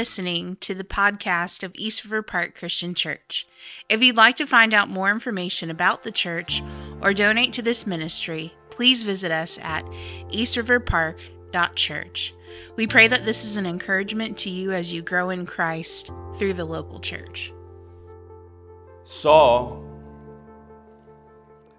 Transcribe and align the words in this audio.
listening 0.00 0.56
to 0.60 0.76
the 0.76 0.84
podcast 0.84 1.64
of 1.64 1.72
East 1.74 2.04
River 2.04 2.22
Park 2.22 2.54
Christian 2.54 2.94
Church. 2.94 3.44
If 3.88 4.00
you'd 4.00 4.14
like 4.14 4.36
to 4.36 4.46
find 4.46 4.72
out 4.72 4.88
more 4.88 5.10
information 5.10 5.70
about 5.70 6.04
the 6.04 6.12
church 6.12 6.62
or 7.02 7.12
donate 7.12 7.52
to 7.54 7.62
this 7.62 7.84
ministry, 7.84 8.52
please 8.70 9.02
visit 9.02 9.32
us 9.32 9.58
at 9.60 9.84
eastriverpark.church. 10.30 12.32
We 12.76 12.86
pray 12.86 13.08
that 13.08 13.24
this 13.24 13.44
is 13.44 13.56
an 13.56 13.66
encouragement 13.66 14.38
to 14.38 14.50
you 14.50 14.70
as 14.70 14.92
you 14.92 15.02
grow 15.02 15.30
in 15.30 15.46
Christ 15.46 16.12
through 16.36 16.52
the 16.52 16.64
local 16.64 17.00
church. 17.00 17.52
Saul 19.02 19.84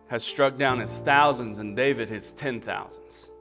has 0.08 0.26
struck 0.26 0.58
down 0.58 0.80
his 0.80 1.00
thousands 1.00 1.60
and 1.60 1.74
David 1.74 2.10
his 2.10 2.34
ten 2.34 2.60
thousands. 2.60 3.32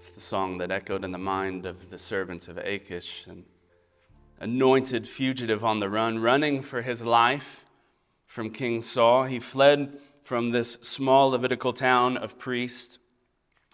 It's 0.00 0.08
the 0.08 0.18
song 0.18 0.56
that 0.56 0.70
echoed 0.70 1.04
in 1.04 1.10
the 1.10 1.18
mind 1.18 1.66
of 1.66 1.90
the 1.90 1.98
servants 1.98 2.48
of 2.48 2.56
Achish, 2.56 3.26
an 3.26 3.44
anointed 4.40 5.06
fugitive 5.06 5.62
on 5.62 5.80
the 5.80 5.90
run, 5.90 6.20
running 6.20 6.62
for 6.62 6.80
his 6.80 7.04
life 7.04 7.66
from 8.24 8.48
King 8.48 8.80
Saul. 8.80 9.24
He 9.24 9.38
fled 9.38 9.98
from 10.22 10.52
this 10.52 10.78
small 10.80 11.28
Levitical 11.28 11.74
town 11.74 12.16
of 12.16 12.38
priests 12.38 12.98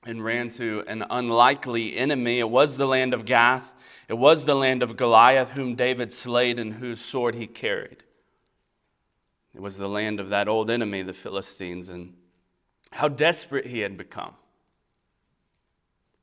and 0.04 0.24
ran 0.24 0.48
to 0.48 0.82
an 0.88 1.04
unlikely 1.10 1.96
enemy. 1.96 2.40
It 2.40 2.50
was 2.50 2.76
the 2.76 2.86
land 2.86 3.14
of 3.14 3.24
Gath. 3.24 3.72
It 4.08 4.18
was 4.18 4.46
the 4.46 4.56
land 4.56 4.82
of 4.82 4.96
Goliath, 4.96 5.50
whom 5.50 5.76
David 5.76 6.12
slayed 6.12 6.58
and 6.58 6.74
whose 6.74 7.00
sword 7.00 7.36
he 7.36 7.46
carried. 7.46 8.02
It 9.54 9.62
was 9.62 9.78
the 9.78 9.88
land 9.88 10.18
of 10.18 10.30
that 10.30 10.48
old 10.48 10.70
enemy, 10.70 11.02
the 11.02 11.12
Philistines, 11.12 11.88
and 11.88 12.14
how 12.90 13.06
desperate 13.06 13.66
he 13.66 13.78
had 13.78 13.96
become 13.96 14.34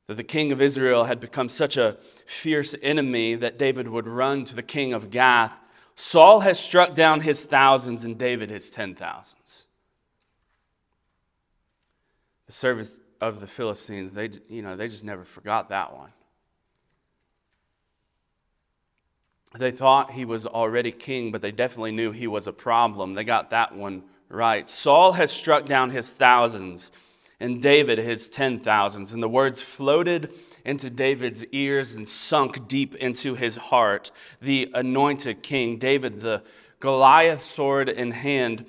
that 0.06 0.16
the 0.16 0.24
king 0.24 0.52
of 0.52 0.60
Israel 0.60 1.04
had 1.04 1.20
become 1.20 1.48
such 1.48 1.76
a 1.76 1.96
fierce 2.26 2.74
enemy 2.82 3.34
that 3.34 3.58
David 3.58 3.88
would 3.88 4.06
run 4.06 4.44
to 4.44 4.54
the 4.54 4.62
king 4.62 4.92
of 4.92 5.10
Gath. 5.10 5.58
Saul 5.94 6.40
has 6.40 6.58
struck 6.58 6.94
down 6.94 7.20
his 7.20 7.44
thousands 7.44 8.04
and 8.04 8.18
David 8.18 8.50
his 8.50 8.70
ten 8.70 8.94
thousands. 8.94 9.68
The 12.46 12.52
service 12.52 13.00
of 13.20 13.40
the 13.40 13.46
Philistines, 13.46 14.12
they, 14.12 14.30
you 14.48 14.60
know, 14.60 14.76
they 14.76 14.88
just 14.88 15.04
never 15.04 15.24
forgot 15.24 15.70
that 15.70 15.96
one. 15.96 16.10
They 19.56 19.70
thought 19.70 20.10
he 20.10 20.24
was 20.24 20.46
already 20.46 20.90
king, 20.90 21.30
but 21.30 21.40
they 21.40 21.52
definitely 21.52 21.92
knew 21.92 22.10
he 22.10 22.26
was 22.26 22.46
a 22.46 22.52
problem. 22.52 23.14
They 23.14 23.24
got 23.24 23.50
that 23.50 23.74
one 23.74 24.02
right. 24.28 24.68
Saul 24.68 25.12
has 25.12 25.30
struck 25.30 25.64
down 25.64 25.90
his 25.90 26.10
thousands 26.10 26.90
and 27.40 27.62
David 27.62 27.98
his 27.98 28.28
ten 28.28 28.58
thousands. 28.58 29.12
And 29.12 29.22
the 29.22 29.28
words 29.28 29.60
floated 29.60 30.32
into 30.64 30.90
David's 30.90 31.44
ears 31.46 31.94
and 31.94 32.08
sunk 32.08 32.68
deep 32.68 32.94
into 32.94 33.34
his 33.34 33.56
heart. 33.56 34.10
The 34.40 34.70
anointed 34.74 35.42
king, 35.42 35.78
David, 35.78 36.20
the 36.20 36.42
Goliath 36.80 37.42
sword 37.42 37.88
in 37.88 38.12
hand, 38.12 38.66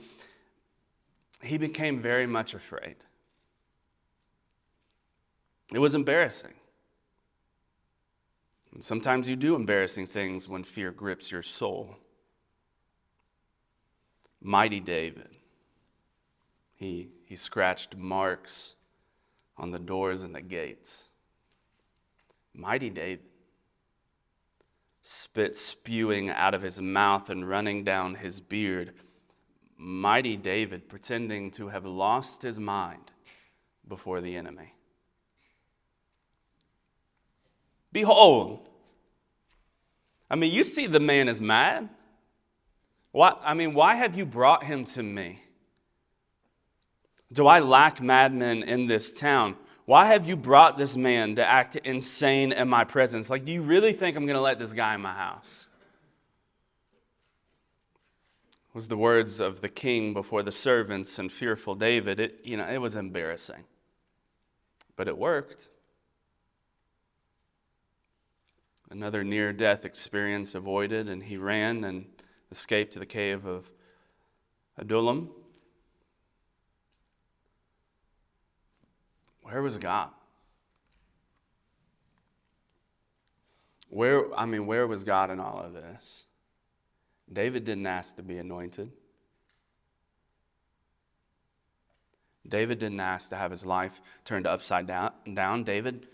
he 1.42 1.58
became 1.58 2.02
very 2.02 2.28
much 2.28 2.54
afraid. 2.54 2.96
It 5.74 5.80
was 5.80 5.96
embarrassing. 5.96 6.54
And 8.74 8.84
sometimes 8.84 9.30
you 9.30 9.36
do 9.36 9.56
embarrassing 9.56 10.08
things 10.08 10.50
when 10.50 10.64
fear 10.64 10.92
grips 10.92 11.32
your 11.32 11.44
soul. 11.44 11.98
Mighty 14.42 14.80
David. 14.80 15.30
He 16.76 17.10
he 17.36 17.38
scratched 17.38 17.98
marks 17.98 18.78
on 19.58 19.72
the 19.72 19.78
doors 19.78 20.24
and 20.24 20.34
the 20.34 20.40
gates. 20.40 21.10
Mighty 22.54 22.90
David, 22.90 23.26
spit 25.02 25.58
spewing 25.58 26.30
out 26.30 26.54
of 26.54 26.62
his 26.62 26.80
mouth 26.80 27.30
and 27.30 27.50
running 27.50 27.84
down 27.84 28.16
his 28.16 28.40
beard. 28.40 28.94
Mighty 29.76 30.38
David, 30.38 30.88
pretending 30.88 31.52
to 31.52 31.68
have 31.68 31.86
lost 31.86 32.42
his 32.42 32.58
mind 32.58 33.12
before 33.86 34.22
the 34.22 34.38
enemy. 34.38 34.74
Behold, 37.92 38.66
I 40.30 40.36
mean, 40.38 40.54
you 40.54 40.64
see 40.64 40.88
the 40.88 41.02
man 41.02 41.28
is 41.28 41.42
mad. 41.42 41.90
What, 43.12 43.42
I 43.44 43.54
mean, 43.54 43.74
why 43.74 43.96
have 43.96 44.16
you 44.16 44.26
brought 44.26 44.64
him 44.64 44.86
to 44.86 45.04
me? 45.04 45.40
Do 47.32 47.48
I 47.48 47.60
lack 47.60 48.02
madmen 48.02 48.64
in 48.64 48.88
this 48.88 49.14
town? 49.14 49.56
Why 49.86 50.08
have 50.08 50.28
you 50.28 50.36
brought 50.36 50.78
this 50.78 50.96
man 50.96 51.36
to 51.36 51.46
act 51.46 51.76
insane 51.76 52.52
in 52.52 52.68
my 52.68 52.84
presence? 52.84 53.30
Like, 53.30 53.46
do 53.46 53.52
you 53.52 53.62
really 53.62 53.94
think 53.94 54.18
I'm 54.18 54.26
going 54.26 54.36
to 54.36 54.42
let 54.42 54.58
this 54.58 54.74
guy 54.74 54.96
in 54.96 55.02
my 55.02 55.14
house? 55.14 55.68
was 58.76 58.90
the 58.90 58.98
words 58.98 59.40
of 59.40 59.62
the 59.62 59.70
king 59.70 60.14
before 60.14 60.44
the 60.44 60.52
servants 60.52 61.18
and 61.18 61.32
fearful 61.32 61.76
David. 61.76 62.20
It, 62.20 62.42
you 62.44 62.58
know, 62.58 62.68
it 62.68 62.80
was 62.80 62.98
embarrassing. 62.98 63.64
But 64.98 65.08
it 65.08 65.18
worked. 65.18 65.70
Another 68.92 69.24
near 69.24 69.54
death 69.54 69.86
experience 69.86 70.56
avoided, 70.56 71.08
and 71.08 71.24
he 71.24 71.38
ran 71.38 71.86
and 71.86 72.06
escaped 72.52 72.92
to 72.94 73.00
the 73.00 73.06
cave 73.06 73.46
of 73.46 73.72
Adullam. 74.78 75.30
Where 79.46 79.62
was 79.62 79.78
God? 79.78 80.10
Where, 83.90 84.34
I 84.36 84.48
mean, 84.48 84.66
where 84.66 84.88
was 84.88 85.04
God 85.04 85.30
in 85.30 85.40
all 85.40 85.62
of 85.64 85.74
this? 85.74 86.26
David 87.32 87.64
didn't 87.64 87.86
ask 87.86 88.16
to 88.16 88.24
be 88.24 88.40
anointed. 88.40 88.92
David 92.48 92.80
didn't 92.80 93.00
ask 93.00 93.30
to 93.30 93.36
have 93.36 93.52
his 93.52 93.64
life 93.64 94.02
turned 94.24 94.48
upside 94.48 94.88
down. 94.88 95.12
down. 95.32 95.64
David, 95.64 96.08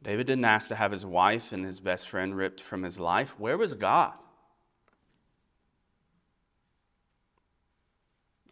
David 0.00 0.28
didn't 0.28 0.44
ask 0.44 0.68
to 0.68 0.76
have 0.76 0.92
his 0.92 1.04
wife 1.04 1.50
and 1.50 1.64
his 1.64 1.80
best 1.80 2.08
friend 2.08 2.36
ripped 2.36 2.60
from 2.60 2.84
his 2.84 3.00
life. 3.00 3.34
Where 3.38 3.58
was 3.58 3.74
God? 3.74 4.12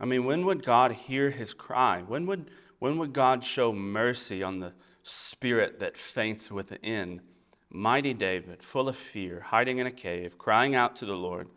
I 0.00 0.06
mean, 0.06 0.24
when 0.24 0.44
would 0.44 0.64
God 0.64 0.90
hear 0.92 1.30
his 1.30 1.54
cry? 1.54 2.02
When 2.02 2.26
would, 2.26 2.50
when 2.80 2.96
would 2.98 3.12
God 3.12 3.44
show 3.44 3.72
mercy 3.72 4.42
on 4.42 4.58
the 4.58 4.72
spirit 5.02 5.78
that 5.78 5.96
faints 5.96 6.50
within? 6.50 7.20
Mighty 7.68 8.14
David, 8.14 8.62
full 8.62 8.88
of 8.88 8.96
fear, 8.96 9.42
hiding 9.48 9.78
in 9.78 9.86
a 9.86 9.92
cave, 9.92 10.38
crying 10.38 10.74
out 10.74 10.96
to 10.96 11.06
the 11.06 11.14
Lord. 11.14 11.48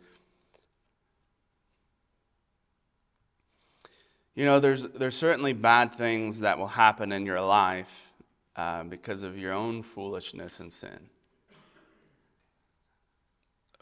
You 4.34 4.44
know, 4.44 4.60
there's, 4.60 4.82
there's 4.82 5.16
certainly 5.16 5.54
bad 5.54 5.94
things 5.94 6.40
that 6.40 6.58
will 6.58 6.68
happen 6.68 7.10
in 7.10 7.24
your 7.24 7.40
life 7.40 8.08
uh, 8.54 8.84
because 8.84 9.22
of 9.22 9.38
your 9.38 9.52
own 9.52 9.82
foolishness 9.82 10.60
and 10.60 10.70
sin. 10.72 11.08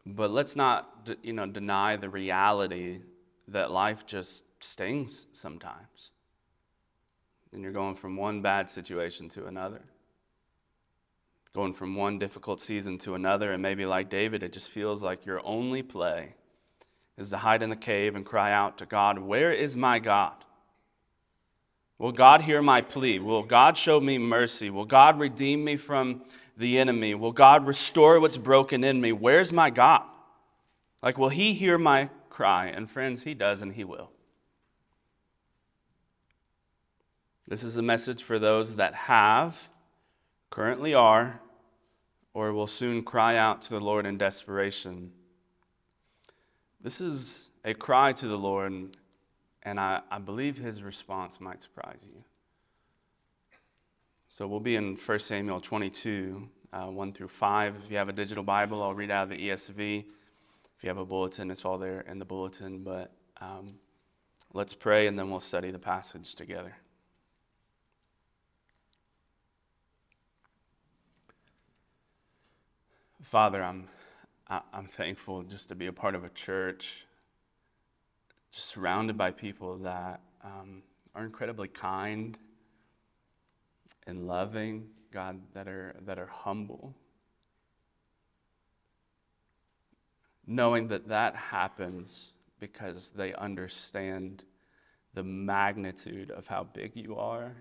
But 0.06 0.30
let's 0.30 0.54
not, 0.54 1.10
you 1.22 1.32
know, 1.32 1.46
deny 1.46 1.96
the 1.96 2.08
reality 2.08 3.00
that 3.48 3.70
life 3.70 4.06
just 4.06 4.44
stings 4.60 5.26
sometimes 5.32 6.12
and 7.52 7.62
you're 7.62 7.72
going 7.72 7.94
from 7.94 8.16
one 8.16 8.40
bad 8.42 8.70
situation 8.70 9.28
to 9.30 9.46
another. 9.46 9.82
Going 11.54 11.74
from 11.74 11.94
one 11.94 12.18
difficult 12.18 12.60
season 12.60 12.96
to 12.98 13.14
another, 13.14 13.52
and 13.52 13.62
maybe 13.62 13.84
like 13.84 14.08
David, 14.08 14.42
it 14.42 14.52
just 14.52 14.70
feels 14.70 15.02
like 15.02 15.26
your 15.26 15.40
only 15.44 15.82
play 15.82 16.34
is 17.18 17.30
to 17.30 17.36
hide 17.38 17.62
in 17.62 17.70
the 17.70 17.76
cave 17.76 18.16
and 18.16 18.24
cry 18.24 18.52
out 18.52 18.78
to 18.78 18.86
God, 18.86 19.18
Where 19.18 19.52
is 19.52 19.76
my 19.76 19.98
God? 19.98 20.32
Will 21.98 22.12
God 22.12 22.42
hear 22.42 22.62
my 22.62 22.80
plea? 22.80 23.18
Will 23.18 23.42
God 23.42 23.76
show 23.76 24.00
me 24.00 24.18
mercy? 24.18 24.70
Will 24.70 24.86
God 24.86 25.20
redeem 25.20 25.62
me 25.62 25.76
from 25.76 26.22
the 26.56 26.78
enemy? 26.78 27.14
Will 27.14 27.32
God 27.32 27.66
restore 27.66 28.18
what's 28.18 28.38
broken 28.38 28.82
in 28.82 29.00
me? 29.00 29.12
Where's 29.12 29.52
my 29.52 29.70
God? 29.70 30.02
Like, 31.02 31.18
will 31.18 31.28
He 31.28 31.54
hear 31.54 31.78
my 31.78 32.08
cry? 32.28 32.66
And 32.66 32.90
friends, 32.90 33.22
He 33.24 33.34
does, 33.34 33.62
and 33.62 33.74
He 33.74 33.84
will. 33.84 34.10
This 37.52 37.64
is 37.64 37.76
a 37.76 37.82
message 37.82 38.22
for 38.22 38.38
those 38.38 38.76
that 38.76 38.94
have, 38.94 39.68
currently 40.48 40.94
are, 40.94 41.42
or 42.32 42.50
will 42.50 42.66
soon 42.66 43.02
cry 43.02 43.36
out 43.36 43.60
to 43.60 43.74
the 43.74 43.78
Lord 43.78 44.06
in 44.06 44.16
desperation. 44.16 45.12
This 46.80 47.02
is 47.02 47.50
a 47.62 47.74
cry 47.74 48.14
to 48.14 48.26
the 48.26 48.38
Lord, 48.38 48.96
and 49.62 49.78
I, 49.78 50.00
I 50.10 50.18
believe 50.18 50.56
his 50.56 50.82
response 50.82 51.42
might 51.42 51.60
surprise 51.60 52.06
you. 52.08 52.24
So 54.28 54.46
we'll 54.46 54.58
be 54.58 54.76
in 54.76 54.96
1 54.96 55.18
Samuel 55.18 55.60
22, 55.60 56.48
uh, 56.72 56.86
1 56.86 57.12
through 57.12 57.28
5. 57.28 57.76
If 57.84 57.90
you 57.90 57.98
have 57.98 58.08
a 58.08 58.14
digital 58.14 58.44
Bible, 58.44 58.82
I'll 58.82 58.94
read 58.94 59.10
out 59.10 59.24
of 59.24 59.28
the 59.28 59.50
ESV. 59.50 60.06
If 60.78 60.82
you 60.82 60.88
have 60.88 60.96
a 60.96 61.04
bulletin, 61.04 61.50
it's 61.50 61.66
all 61.66 61.76
there 61.76 62.00
in 62.00 62.18
the 62.18 62.24
bulletin. 62.24 62.82
But 62.82 63.12
um, 63.42 63.74
let's 64.54 64.72
pray, 64.72 65.06
and 65.06 65.18
then 65.18 65.28
we'll 65.28 65.38
study 65.38 65.70
the 65.70 65.78
passage 65.78 66.34
together. 66.34 66.76
Father, 73.22 73.62
I'm, 73.62 73.86
I'm 74.48 74.88
thankful 74.88 75.44
just 75.44 75.68
to 75.68 75.76
be 75.76 75.86
a 75.86 75.92
part 75.92 76.16
of 76.16 76.24
a 76.24 76.28
church, 76.28 77.06
surrounded 78.50 79.16
by 79.16 79.30
people 79.30 79.78
that 79.78 80.20
um, 80.42 80.82
are 81.14 81.24
incredibly 81.24 81.68
kind 81.68 82.36
and 84.08 84.26
loving, 84.26 84.88
God, 85.12 85.40
that 85.54 85.68
are, 85.68 85.94
that 86.04 86.18
are 86.18 86.26
humble. 86.26 86.96
Knowing 90.44 90.88
that 90.88 91.06
that 91.06 91.36
happens 91.36 92.32
because 92.58 93.10
they 93.10 93.32
understand 93.34 94.42
the 95.14 95.22
magnitude 95.22 96.32
of 96.32 96.48
how 96.48 96.64
big 96.64 96.96
you 96.96 97.14
are. 97.16 97.54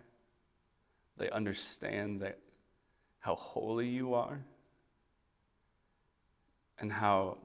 They 1.17 1.29
understand 1.29 2.21
that 2.21 2.39
how 3.19 3.35
holy 3.35 3.87
you 3.87 4.15
are 4.15 4.43
and 6.81 6.91
how, 6.91 7.37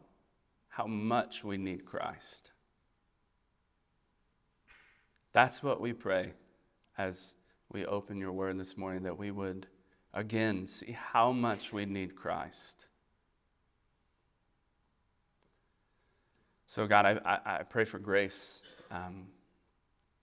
how 0.68 0.86
much 0.86 1.44
we 1.44 1.56
need 1.58 1.84
Christ. 1.84 2.50
That's 5.32 5.62
what 5.62 5.80
we 5.80 5.92
pray 5.92 6.32
as 6.96 7.36
we 7.70 7.84
open 7.84 8.18
your 8.18 8.32
word 8.32 8.58
this 8.58 8.76
morning, 8.76 9.02
that 9.02 9.18
we 9.18 9.30
would 9.30 9.66
again 10.14 10.66
see 10.66 10.92
how 10.92 11.30
much 11.30 11.72
we 11.72 11.84
need 11.84 12.16
Christ. 12.16 12.86
So, 16.66 16.86
God, 16.86 17.06
I, 17.06 17.20
I, 17.24 17.58
I 17.58 17.62
pray 17.62 17.84
for 17.84 17.98
grace 17.98 18.62
um, 18.90 19.26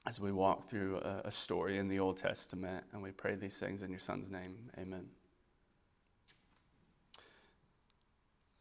as 0.06 0.20
we 0.20 0.32
walk 0.32 0.70
through 0.70 0.98
a, 0.98 1.22
a 1.26 1.32
story 1.32 1.78
in 1.78 1.88
the 1.88 2.00
Old 2.00 2.18
Testament, 2.18 2.84
and 2.92 3.02
we 3.02 3.12
pray 3.12 3.36
these 3.36 3.58
things 3.58 3.84
in 3.84 3.92
your 3.92 4.00
Son's 4.00 4.30
name. 4.30 4.56
Amen. 4.78 5.06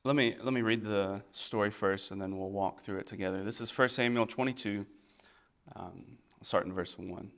Let 0.05 0.17
me, 0.17 0.35
let 0.43 0.53
me 0.53 0.63
read 0.63 0.83
the 0.83 1.23
story 1.31 1.71
first, 1.71 2.11
and 2.11 2.21
then 2.21 2.37
we'll 2.37 2.51
walk 2.51 2.81
through 2.81 2.99
it 2.99 3.07
together. 3.07 3.45
This 3.45 3.61
is 3.61 3.77
1 3.77 3.89
Samuel 3.89 4.27
22. 4.27 4.85
Um, 5.77 6.19
start 6.41 6.67
in 6.67 6.73
verse 6.73 6.99
1. 6.99 7.31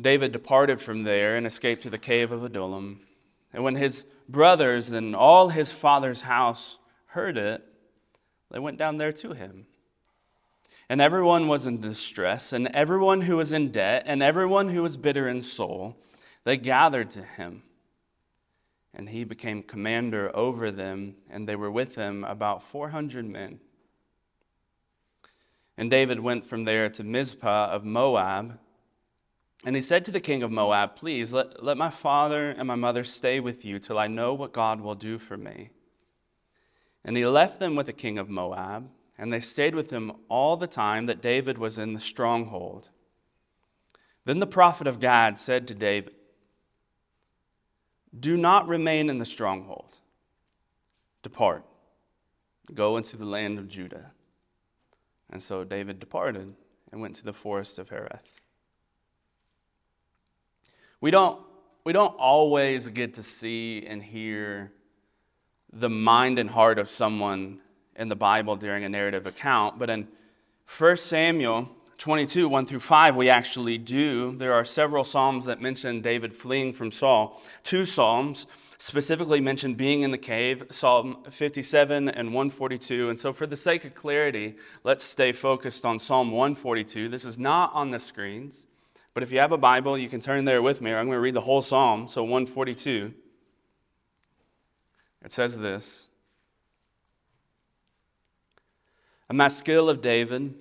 David 0.00 0.32
departed 0.32 0.80
from 0.80 1.04
there 1.04 1.36
and 1.36 1.46
escaped 1.46 1.84
to 1.84 1.90
the 1.90 1.98
cave 1.98 2.32
of 2.32 2.42
Adullam. 2.42 3.02
And 3.52 3.62
when 3.62 3.76
his 3.76 4.06
brothers 4.28 4.90
and 4.90 5.14
all 5.14 5.50
his 5.50 5.70
father's 5.70 6.22
house 6.22 6.78
heard 7.10 7.38
it, 7.38 7.62
they 8.50 8.58
went 8.58 8.76
down 8.76 8.96
there 8.96 9.12
to 9.12 9.34
him. 9.34 9.66
And 10.88 11.00
everyone 11.00 11.46
was 11.46 11.64
in 11.64 11.80
distress, 11.80 12.52
and 12.52 12.66
everyone 12.74 13.20
who 13.20 13.36
was 13.36 13.52
in 13.52 13.70
debt, 13.70 14.02
and 14.04 14.20
everyone 14.20 14.70
who 14.70 14.82
was 14.82 14.96
bitter 14.96 15.28
in 15.28 15.40
soul, 15.40 15.96
they 16.42 16.56
gathered 16.56 17.10
to 17.10 17.22
him 17.22 17.62
and 18.94 19.08
he 19.08 19.24
became 19.24 19.62
commander 19.62 20.30
over 20.34 20.70
them, 20.70 21.16
and 21.28 21.48
they 21.48 21.56
were 21.56 21.70
with 21.70 21.96
him 21.96 22.24
about 22.24 22.62
400 22.62 23.24
men. 23.26 23.60
And 25.76 25.90
David 25.90 26.20
went 26.20 26.46
from 26.46 26.64
there 26.64 26.88
to 26.90 27.02
Mizpah 27.02 27.70
of 27.70 27.84
Moab. 27.84 28.58
And 29.64 29.74
he 29.74 29.82
said 29.82 30.04
to 30.04 30.12
the 30.12 30.20
king 30.20 30.42
of 30.42 30.52
Moab, 30.52 30.94
Please 30.94 31.32
let, 31.32 31.64
let 31.64 31.76
my 31.76 31.90
father 31.90 32.50
and 32.50 32.68
my 32.68 32.74
mother 32.76 33.02
stay 33.02 33.40
with 33.40 33.64
you 33.64 33.78
till 33.78 33.98
I 33.98 34.06
know 34.06 34.34
what 34.34 34.52
God 34.52 34.80
will 34.80 34.94
do 34.94 35.18
for 35.18 35.36
me. 35.36 35.70
And 37.04 37.16
he 37.16 37.26
left 37.26 37.58
them 37.58 37.74
with 37.74 37.86
the 37.86 37.92
king 37.92 38.18
of 38.18 38.28
Moab, 38.28 38.88
and 39.18 39.32
they 39.32 39.40
stayed 39.40 39.74
with 39.74 39.90
him 39.90 40.12
all 40.28 40.56
the 40.56 40.66
time 40.66 41.06
that 41.06 41.22
David 41.22 41.58
was 41.58 41.78
in 41.78 41.94
the 41.94 42.00
stronghold. 42.00 42.90
Then 44.24 44.38
the 44.38 44.46
prophet 44.46 44.86
of 44.86 45.00
God 45.00 45.38
said 45.38 45.66
to 45.68 45.74
David, 45.74 46.14
do 48.18 48.36
not 48.36 48.68
remain 48.68 49.10
in 49.10 49.18
the 49.18 49.24
stronghold. 49.24 49.96
Depart. 51.22 51.64
Go 52.72 52.96
into 52.96 53.16
the 53.16 53.24
land 53.24 53.58
of 53.58 53.68
Judah. 53.68 54.12
And 55.30 55.42
so 55.42 55.64
David 55.64 55.98
departed 55.98 56.54
and 56.92 57.00
went 57.00 57.16
to 57.16 57.24
the 57.24 57.32
forest 57.32 57.78
of 57.78 57.90
Hereth. 57.90 58.40
We 61.00 61.10
don't, 61.10 61.40
we 61.84 61.92
don't 61.92 62.14
always 62.18 62.88
get 62.88 63.14
to 63.14 63.22
see 63.22 63.84
and 63.86 64.02
hear 64.02 64.72
the 65.72 65.90
mind 65.90 66.38
and 66.38 66.50
heart 66.50 66.78
of 66.78 66.88
someone 66.88 67.60
in 67.96 68.08
the 68.08 68.16
Bible 68.16 68.56
during 68.56 68.84
a 68.84 68.88
narrative 68.88 69.26
account, 69.26 69.78
but 69.78 69.90
in 69.90 70.08
1 70.78 70.96
Samuel 70.96 71.70
22, 71.98 72.48
1 72.48 72.66
through 72.66 72.80
5, 72.80 73.16
we 73.16 73.28
actually 73.28 73.78
do. 73.78 74.36
There 74.36 74.52
are 74.52 74.64
several 74.64 75.04
Psalms 75.04 75.44
that 75.44 75.60
mention 75.60 76.00
David 76.00 76.32
fleeing 76.32 76.72
from 76.72 76.90
Saul. 76.90 77.40
Two 77.62 77.84
Psalms 77.84 78.46
specifically 78.78 79.40
mention 79.40 79.74
being 79.74 80.02
in 80.02 80.10
the 80.10 80.18
cave, 80.18 80.64
Psalm 80.70 81.18
57 81.30 82.08
and 82.08 82.28
142. 82.28 83.08
And 83.08 83.18
so, 83.18 83.32
for 83.32 83.46
the 83.46 83.56
sake 83.56 83.84
of 83.84 83.94
clarity, 83.94 84.56
let's 84.82 85.04
stay 85.04 85.32
focused 85.32 85.84
on 85.84 85.98
Psalm 85.98 86.30
142. 86.30 87.08
This 87.08 87.24
is 87.24 87.38
not 87.38 87.72
on 87.72 87.90
the 87.90 87.98
screens, 87.98 88.66
but 89.14 89.22
if 89.22 89.30
you 89.32 89.38
have 89.38 89.52
a 89.52 89.58
Bible, 89.58 89.96
you 89.96 90.08
can 90.08 90.20
turn 90.20 90.44
there 90.44 90.62
with 90.62 90.80
me, 90.80 90.90
or 90.90 90.98
I'm 90.98 91.06
going 91.06 91.16
to 91.16 91.20
read 91.20 91.34
the 91.34 91.42
whole 91.42 91.62
Psalm. 91.62 92.08
So, 92.08 92.22
142. 92.22 93.14
It 95.24 95.32
says 95.32 95.58
this 95.58 96.08
A 99.30 99.34
maskil 99.34 99.88
of 99.88 100.02
David 100.02 100.54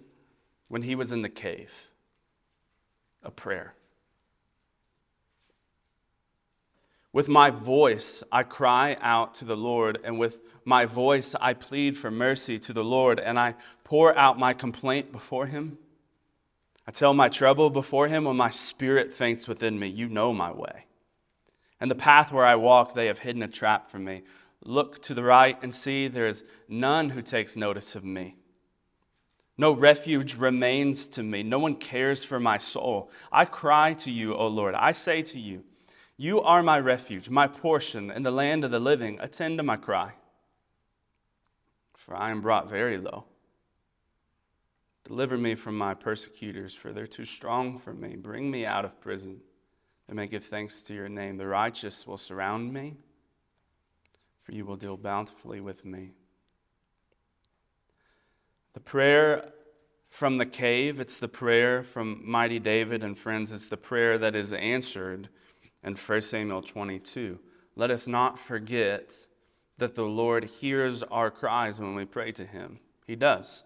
when 0.73 0.81
he 0.81 0.95
was 0.95 1.11
in 1.11 1.21
the 1.21 1.29
cave 1.29 1.91
a 3.21 3.29
prayer. 3.29 3.75
With 7.11 7.29
my 7.29 7.51
voice, 7.51 8.23
I 8.31 8.41
cry 8.41 8.97
out 8.99 9.35
to 9.35 9.45
the 9.45 9.55
Lord, 9.55 9.99
and 10.03 10.17
with 10.17 10.41
my 10.65 10.85
voice, 10.85 11.35
I 11.39 11.53
plead 11.53 11.95
for 11.95 12.09
mercy 12.09 12.57
to 12.57 12.73
the 12.73 12.83
Lord, 12.83 13.19
and 13.19 13.37
I 13.37 13.53
pour 13.83 14.17
out 14.17 14.39
my 14.39 14.51
complaint 14.53 15.11
before 15.11 15.45
him. 15.45 15.77
I 16.87 16.91
tell 16.91 17.13
my 17.13 17.29
trouble 17.29 17.69
before 17.69 18.07
him 18.07 18.23
when 18.23 18.37
my 18.37 18.49
spirit 18.49 19.13
faints 19.13 19.47
within 19.47 19.77
me. 19.77 19.89
You 19.89 20.09
know 20.09 20.33
my 20.33 20.51
way. 20.51 20.87
And 21.79 21.91
the 21.91 21.95
path 22.09 22.31
where 22.31 22.45
I 22.45 22.55
walk, 22.55 22.95
they 22.95 23.05
have 23.05 23.19
hidden 23.19 23.43
a 23.43 23.47
trap 23.47 23.85
for 23.85 23.99
me. 23.99 24.23
Look 24.63 25.03
to 25.03 25.13
the 25.13 25.21
right 25.21 25.55
and 25.61 25.75
see 25.75 26.07
there 26.07 26.25
is 26.25 26.43
none 26.67 27.11
who 27.11 27.21
takes 27.21 27.55
notice 27.55 27.95
of 27.95 28.03
me. 28.03 28.37
No 29.57 29.71
refuge 29.71 30.35
remains 30.35 31.07
to 31.09 31.23
me. 31.23 31.43
No 31.43 31.59
one 31.59 31.75
cares 31.75 32.23
for 32.23 32.39
my 32.39 32.57
soul. 32.57 33.11
I 33.31 33.45
cry 33.45 33.93
to 33.95 34.11
you, 34.11 34.33
O 34.33 34.47
Lord. 34.47 34.73
I 34.73 34.91
say 34.91 35.21
to 35.21 35.39
you, 35.39 35.63
You 36.17 36.41
are 36.41 36.63
my 36.63 36.79
refuge, 36.79 37.29
my 37.29 37.47
portion 37.47 38.09
in 38.09 38.23
the 38.23 38.31
land 38.31 38.63
of 38.63 38.71
the 38.71 38.79
living. 38.79 39.19
Attend 39.19 39.59
to 39.59 39.63
my 39.63 39.77
cry. 39.77 40.13
For 41.95 42.15
I 42.15 42.31
am 42.31 42.41
brought 42.41 42.67
very 42.67 42.97
low. 42.97 43.25
Deliver 45.05 45.37
me 45.37 45.53
from 45.53 45.77
my 45.77 45.93
persecutors, 45.93 46.73
for 46.73 46.91
they're 46.91 47.05
too 47.05 47.25
strong 47.25 47.77
for 47.77 47.93
me. 47.93 48.15
Bring 48.15 48.49
me 48.49 48.65
out 48.65 48.85
of 48.85 48.99
prison. 49.01 49.41
I 50.09 50.13
may 50.13 50.27
give 50.27 50.45
thanks 50.45 50.81
to 50.83 50.93
your 50.93 51.09
name. 51.09 51.37
The 51.37 51.47
righteous 51.47 52.07
will 52.07 52.17
surround 52.17 52.73
me, 52.73 52.95
for 54.41 54.53
you 54.53 54.65
will 54.65 54.77
deal 54.77 54.97
bountifully 54.97 55.61
with 55.61 55.85
me. 55.85 56.11
The 58.73 58.79
prayer 58.79 59.51
from 60.09 60.37
the 60.37 60.45
cave, 60.45 60.99
it's 60.99 61.17
the 61.17 61.27
prayer 61.27 61.83
from 61.83 62.21
mighty 62.23 62.59
David, 62.59 63.03
and 63.03 63.17
friends, 63.17 63.51
it's 63.51 63.67
the 63.67 63.77
prayer 63.77 64.17
that 64.17 64.35
is 64.35 64.53
answered 64.53 65.29
in 65.83 65.95
1 65.95 66.21
Samuel 66.21 66.61
22. 66.61 67.39
Let 67.75 67.91
us 67.91 68.07
not 68.07 68.37
forget 68.37 69.27
that 69.77 69.95
the 69.95 70.05
Lord 70.05 70.43
hears 70.45 71.03
our 71.03 71.31
cries 71.31 71.79
when 71.79 71.95
we 71.95 72.05
pray 72.05 72.31
to 72.33 72.45
Him. 72.45 72.79
He 73.05 73.15
does. 73.15 73.63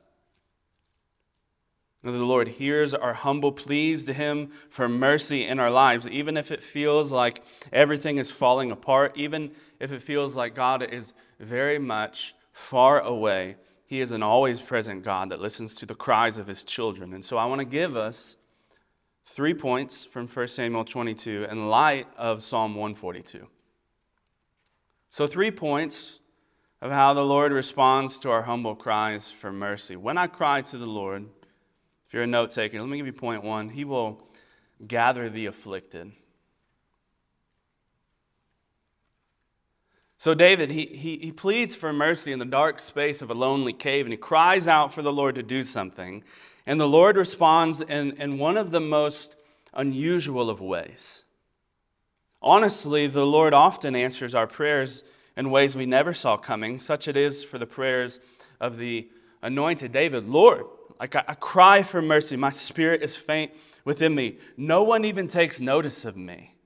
The 2.03 2.11
Lord 2.11 2.47
hears 2.47 2.93
our 2.93 3.13
humble 3.13 3.51
pleas 3.51 4.05
to 4.05 4.13
Him 4.13 4.51
for 4.69 4.87
mercy 4.87 5.45
in 5.45 5.59
our 5.59 5.71
lives, 5.71 6.07
even 6.07 6.37
if 6.37 6.51
it 6.51 6.63
feels 6.63 7.11
like 7.11 7.43
everything 7.73 8.17
is 8.17 8.31
falling 8.31 8.71
apart, 8.71 9.13
even 9.15 9.51
if 9.79 9.91
it 9.91 10.01
feels 10.01 10.35
like 10.35 10.55
God 10.55 10.81
is 10.81 11.13
very 11.39 11.79
much 11.79 12.33
far 12.51 12.99
away. 12.99 13.57
He 13.87 14.01
is 14.01 14.11
an 14.11 14.21
always 14.21 14.59
present 14.59 15.03
God 15.03 15.29
that 15.29 15.39
listens 15.39 15.73
to 15.75 15.85
the 15.85 15.95
cries 15.95 16.37
of 16.37 16.47
his 16.47 16.65
children. 16.65 17.13
And 17.13 17.23
so 17.23 17.37
I 17.37 17.45
want 17.45 17.59
to 17.59 17.65
give 17.65 17.95
us 17.95 18.35
three 19.25 19.53
points 19.53 20.03
from 20.03 20.27
1 20.27 20.47
Samuel 20.49 20.83
22 20.83 21.47
in 21.49 21.69
light 21.69 22.07
of 22.17 22.43
Psalm 22.43 22.75
142. 22.75 23.47
So, 25.09 25.25
three 25.25 25.51
points 25.51 26.19
of 26.81 26.91
how 26.91 27.13
the 27.13 27.23
Lord 27.23 27.53
responds 27.53 28.19
to 28.19 28.29
our 28.29 28.43
humble 28.43 28.75
cries 28.75 29.31
for 29.31 29.53
mercy. 29.53 29.95
When 29.95 30.17
I 30.17 30.27
cry 30.27 30.61
to 30.63 30.77
the 30.77 30.85
Lord, 30.85 31.25
if 32.05 32.13
you're 32.13 32.23
a 32.23 32.27
note 32.27 32.51
taker, 32.51 32.79
let 32.79 32.89
me 32.89 32.97
give 32.97 33.05
you 33.05 33.13
point 33.13 33.43
one 33.43 33.69
He 33.69 33.85
will 33.85 34.21
gather 34.85 35.29
the 35.29 35.45
afflicted. 35.45 36.11
So, 40.19 40.33
David, 40.33 40.71
he, 40.71 40.87
he, 40.87 41.17
he 41.17 41.31
pleads 41.31 41.75
for 41.75 41.93
mercy 41.93 42.31
in 42.31 42.39
the 42.39 42.45
dark 42.45 42.79
space 42.79 43.21
of 43.21 43.29
a 43.29 43.35
lonely 43.35 43.73
cave, 43.73 44.05
and 44.05 44.13
he 44.13 44.17
cries 44.17 44.67
out 44.67 44.91
for 44.91 45.03
the 45.03 45.13
Lord 45.13 45.35
to 45.35 45.43
do 45.43 45.61
something. 45.61 46.23
And 46.65 46.81
the 46.81 46.87
Lord 46.87 47.15
responds 47.15 47.81
in, 47.81 48.13
in 48.13 48.39
one 48.39 48.57
of 48.57 48.71
the 48.71 48.79
most 48.79 49.35
unusual 49.73 50.49
of 50.49 50.59
ways. 50.59 51.23
Honestly, 52.41 53.05
the 53.05 53.27
Lord 53.27 53.53
often 53.53 53.95
answers 53.95 54.33
our 54.33 54.47
prayers 54.47 55.03
in 55.35 55.51
ways 55.51 55.75
we 55.75 55.85
never 55.85 56.13
saw 56.13 56.35
coming. 56.35 56.79
Such 56.79 57.07
it 57.07 57.15
is 57.15 57.43
for 57.43 57.59
the 57.59 57.67
prayers 57.67 58.19
of 58.59 58.77
the 58.77 59.09
anointed 59.43 59.91
David. 59.91 60.27
Lord, 60.27 60.65
like 60.99 61.15
I, 61.15 61.23
I 61.27 61.33
cry 61.35 61.83
for 61.83 62.01
mercy. 62.01 62.35
My 62.35 62.49
spirit 62.49 63.03
is 63.03 63.15
faint 63.15 63.51
within 63.85 64.15
me. 64.15 64.39
No 64.57 64.83
one 64.83 65.05
even 65.05 65.27
takes 65.27 65.61
notice 65.61 66.05
of 66.05 66.17
me. 66.17 66.56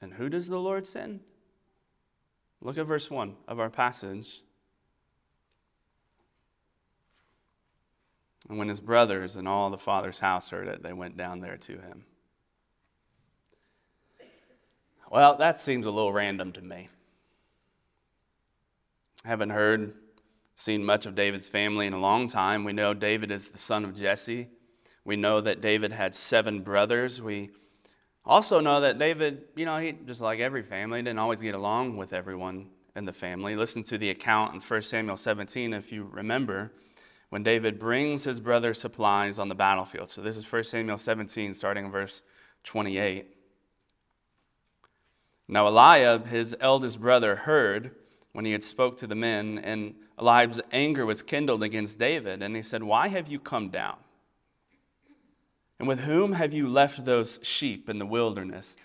And 0.00 0.14
who 0.14 0.28
does 0.28 0.48
the 0.48 0.58
Lord 0.58 0.86
send? 0.86 1.20
Look 2.60 2.78
at 2.78 2.86
verse 2.86 3.10
1 3.10 3.34
of 3.46 3.60
our 3.60 3.70
passage. 3.70 4.42
And 8.48 8.58
when 8.58 8.68
his 8.68 8.80
brothers 8.80 9.36
and 9.36 9.46
all 9.46 9.70
the 9.70 9.78
father's 9.78 10.20
house 10.20 10.50
heard 10.50 10.68
it, 10.68 10.82
they 10.82 10.92
went 10.92 11.16
down 11.16 11.40
there 11.40 11.56
to 11.56 11.72
him. 11.72 12.04
Well, 15.10 15.36
that 15.36 15.58
seems 15.58 15.86
a 15.86 15.90
little 15.90 16.12
random 16.12 16.52
to 16.52 16.62
me. 16.62 16.88
I 19.24 19.28
haven't 19.28 19.50
heard, 19.50 19.94
seen 20.54 20.84
much 20.84 21.06
of 21.06 21.14
David's 21.14 21.48
family 21.48 21.86
in 21.86 21.92
a 21.92 22.00
long 22.00 22.28
time. 22.28 22.64
We 22.64 22.72
know 22.72 22.94
David 22.94 23.30
is 23.30 23.48
the 23.48 23.58
son 23.58 23.84
of 23.84 23.94
Jesse. 23.94 24.48
We 25.04 25.16
know 25.16 25.40
that 25.40 25.60
David 25.60 25.92
had 25.92 26.14
seven 26.14 26.60
brothers. 26.60 27.22
We 27.22 27.50
also 28.28 28.60
know 28.60 28.80
that 28.82 28.98
David, 28.98 29.44
you 29.56 29.64
know, 29.64 29.78
he 29.78 29.92
just 30.06 30.20
like 30.20 30.38
every 30.38 30.62
family, 30.62 31.00
didn't 31.00 31.18
always 31.18 31.40
get 31.40 31.54
along 31.54 31.96
with 31.96 32.12
everyone 32.12 32.68
in 32.94 33.06
the 33.06 33.12
family. 33.12 33.56
Listen 33.56 33.82
to 33.84 33.96
the 33.96 34.10
account 34.10 34.54
in 34.54 34.60
1 34.60 34.82
Samuel 34.82 35.16
17 35.16 35.72
if 35.72 35.90
you 35.90 36.04
remember 36.04 36.72
when 37.30 37.42
David 37.42 37.78
brings 37.78 38.24
his 38.24 38.40
brother 38.40 38.74
supplies 38.74 39.38
on 39.38 39.48
the 39.48 39.54
battlefield. 39.54 40.10
So 40.10 40.20
this 40.20 40.36
is 40.36 40.50
1 40.50 40.64
Samuel 40.64 40.98
17 40.98 41.54
starting 41.54 41.86
in 41.86 41.90
verse 41.90 42.22
28. 42.64 43.34
Now 45.48 45.66
Eliab, 45.66 46.26
his 46.26 46.54
eldest 46.60 47.00
brother, 47.00 47.36
heard 47.36 47.92
when 48.32 48.44
he 48.44 48.52
had 48.52 48.62
spoke 48.62 48.98
to 48.98 49.06
the 49.06 49.14
men, 49.14 49.58
and 49.58 49.94
Eliab's 50.18 50.60
anger 50.70 51.06
was 51.06 51.22
kindled 51.22 51.62
against 51.62 51.98
David, 51.98 52.42
and 52.42 52.54
he 52.54 52.62
said, 52.62 52.82
Why 52.82 53.08
have 53.08 53.28
you 53.28 53.40
come 53.40 53.70
down? 53.70 53.96
And 55.78 55.86
with 55.86 56.00
whom 56.00 56.32
have 56.32 56.52
you 56.52 56.68
left 56.68 57.04
those 57.04 57.38
sheep 57.42 57.88
in 57.88 57.98
the 57.98 58.06
wilderness? 58.06 58.76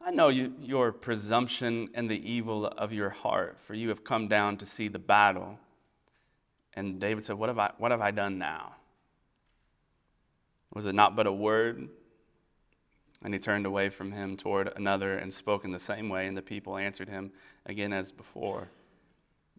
I 0.00 0.12
know 0.12 0.28
you, 0.28 0.54
your 0.60 0.92
presumption 0.92 1.88
and 1.92 2.08
the 2.08 2.30
evil 2.30 2.66
of 2.66 2.92
your 2.92 3.10
heart, 3.10 3.58
for 3.60 3.74
you 3.74 3.88
have 3.88 4.04
come 4.04 4.28
down 4.28 4.56
to 4.58 4.66
see 4.66 4.86
the 4.86 5.00
battle. 5.00 5.58
And 6.74 7.00
David 7.00 7.24
said, 7.24 7.36
What 7.36 7.48
have 7.48 7.58
I, 7.58 7.72
what 7.78 7.90
have 7.90 8.00
I 8.00 8.12
done 8.12 8.38
now? 8.38 8.76
Was 10.72 10.86
it 10.86 10.94
not 10.94 11.16
but 11.16 11.26
a 11.26 11.32
word? 11.32 11.88
And 13.24 13.34
he 13.34 13.40
turned 13.40 13.66
away 13.66 13.88
from 13.88 14.12
him 14.12 14.36
toward 14.36 14.70
another 14.76 15.18
and 15.18 15.34
spoke 15.34 15.64
in 15.64 15.72
the 15.72 15.78
same 15.78 16.08
way, 16.08 16.28
and 16.28 16.36
the 16.36 16.42
people 16.42 16.76
answered 16.76 17.08
him 17.08 17.32
again 17.64 17.92
as 17.92 18.12
before. 18.12 18.68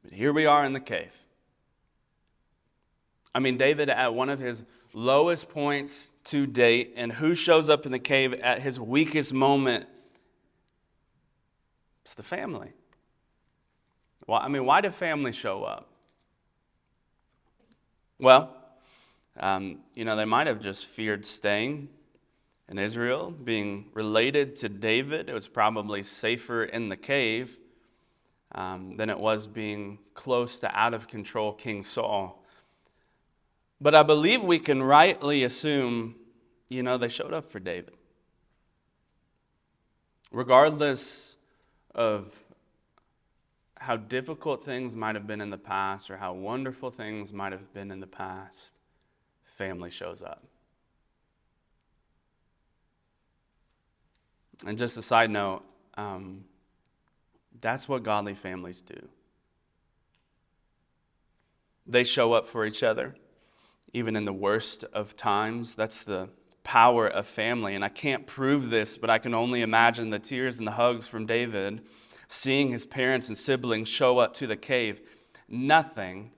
But 0.04 0.14
here 0.14 0.32
we 0.32 0.46
are 0.46 0.64
in 0.64 0.74
the 0.74 0.80
cave. 0.80 1.16
I 3.38 3.40
mean, 3.40 3.56
David 3.56 3.92
at 3.92 4.16
one 4.16 4.30
of 4.30 4.40
his 4.40 4.64
lowest 4.96 5.48
points 5.50 6.10
to 6.24 6.48
date, 6.48 6.96
and 6.98 7.12
who 7.12 7.36
shows 7.36 7.70
up 7.70 7.86
in 7.86 7.92
the 7.92 8.00
cave 8.00 8.34
at 8.34 8.64
his 8.64 8.80
weakest 8.80 9.32
moment? 9.32 9.86
It's 12.02 12.16
the 12.16 12.24
family. 12.24 12.74
Well, 14.26 14.40
I 14.42 14.48
mean, 14.48 14.66
why 14.66 14.82
did 14.82 14.92
family 14.92 15.32
show 15.32 15.64
up? 15.64 15.88
Well, 18.18 18.56
um, 19.40 19.82
you 19.94 20.04
know, 20.04 20.16
they 20.16 20.26
might 20.26 20.48
have 20.48 20.60
just 20.60 20.88
feared 20.88 21.24
staying 21.24 21.90
in 22.68 22.80
Israel, 22.80 23.30
being 23.30 23.92
related 23.94 24.56
to 24.56 24.68
David. 24.68 25.30
It 25.30 25.34
was 25.34 25.48
probably 25.48 26.02
safer 26.02 26.64
in 26.64 26.88
the 26.88 26.98
cave 26.98 27.60
um, 28.56 28.98
than 28.98 29.12
it 29.12 29.20
was 29.20 29.46
being 29.46 30.00
close 30.16 30.60
to 30.62 30.76
out 30.76 30.96
of 30.96 31.08
control 31.08 31.54
King 31.54 31.84
Saul. 31.84 32.44
But 33.80 33.94
I 33.94 34.04
believe 34.04 34.42
we 34.42 34.60
can 34.60 34.82
rightly 34.82 35.44
assume, 35.44 36.16
you 36.70 36.82
know, 36.82 36.98
they 36.98 37.10
showed 37.10 37.34
up 37.34 37.46
for 37.46 37.60
David. 37.60 37.94
Regardless 40.32 41.38
of 41.94 42.36
how 43.80 43.96
difficult 43.96 44.64
things 44.64 44.96
might 44.96 45.16
have 45.16 45.28
been 45.28 45.40
in 45.40 45.50
the 45.50 45.58
past 45.58 46.10
or 46.10 46.18
how 46.18 46.34
wonderful 46.34 46.92
things 46.92 47.32
might 47.32 47.52
have 47.52 47.74
been 47.74 47.92
in 47.92 48.00
the 48.00 48.08
past, 48.08 48.74
family 49.44 49.90
shows 49.90 50.22
up. 50.22 50.44
And 54.66 54.78
just 54.78 54.98
a 54.98 55.02
side 55.02 55.30
note, 55.30 55.64
um, 55.96 56.46
that's 57.62 57.88
what 57.88 58.04
godly 58.04 58.34
families 58.34 58.82
do. 58.82 59.08
They 61.86 62.04
show 62.04 62.34
up 62.34 62.48
for 62.48 62.66
each 62.66 62.84
other, 62.84 63.16
even 63.94 64.16
in 64.16 64.26
the 64.26 64.34
worst 64.34 64.84
of 64.94 65.16
times. 65.16 65.76
That's 65.76 66.04
the 66.04 66.30
power 66.64 67.08
of 67.08 67.26
family. 67.26 67.76
And 67.76 67.84
I 67.86 67.90
can't 67.90 68.28
prove 68.28 68.70
this, 68.70 68.98
but 68.98 69.10
I 69.10 69.18
can 69.18 69.34
only 69.34 69.62
imagine 69.62 70.10
the 70.10 70.20
tears 70.20 70.58
and 70.58 70.68
the 70.68 70.74
hugs 70.74 71.08
from 71.08 71.26
David 71.26 71.82
seeing 72.28 72.72
his 72.72 72.86
parents 72.86 73.30
and 73.30 73.38
siblings 73.38 73.88
show 73.88 74.20
up 74.20 74.34
to 74.36 74.48
the 74.48 74.58
cave. 74.58 75.02
Nothing, 75.48 76.32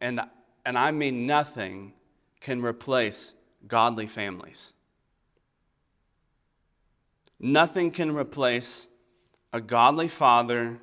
and, 0.00 0.20
and 0.66 0.78
I 0.78 0.90
mean 0.90 1.26
nothing, 1.26 1.94
can 2.40 2.62
replace 2.62 3.34
godly 3.66 4.06
families. 4.06 4.72
Nothing 7.38 7.90
can 7.90 8.14
replace 8.14 8.88
a 9.52 9.60
godly 9.60 10.08
father 10.08 10.78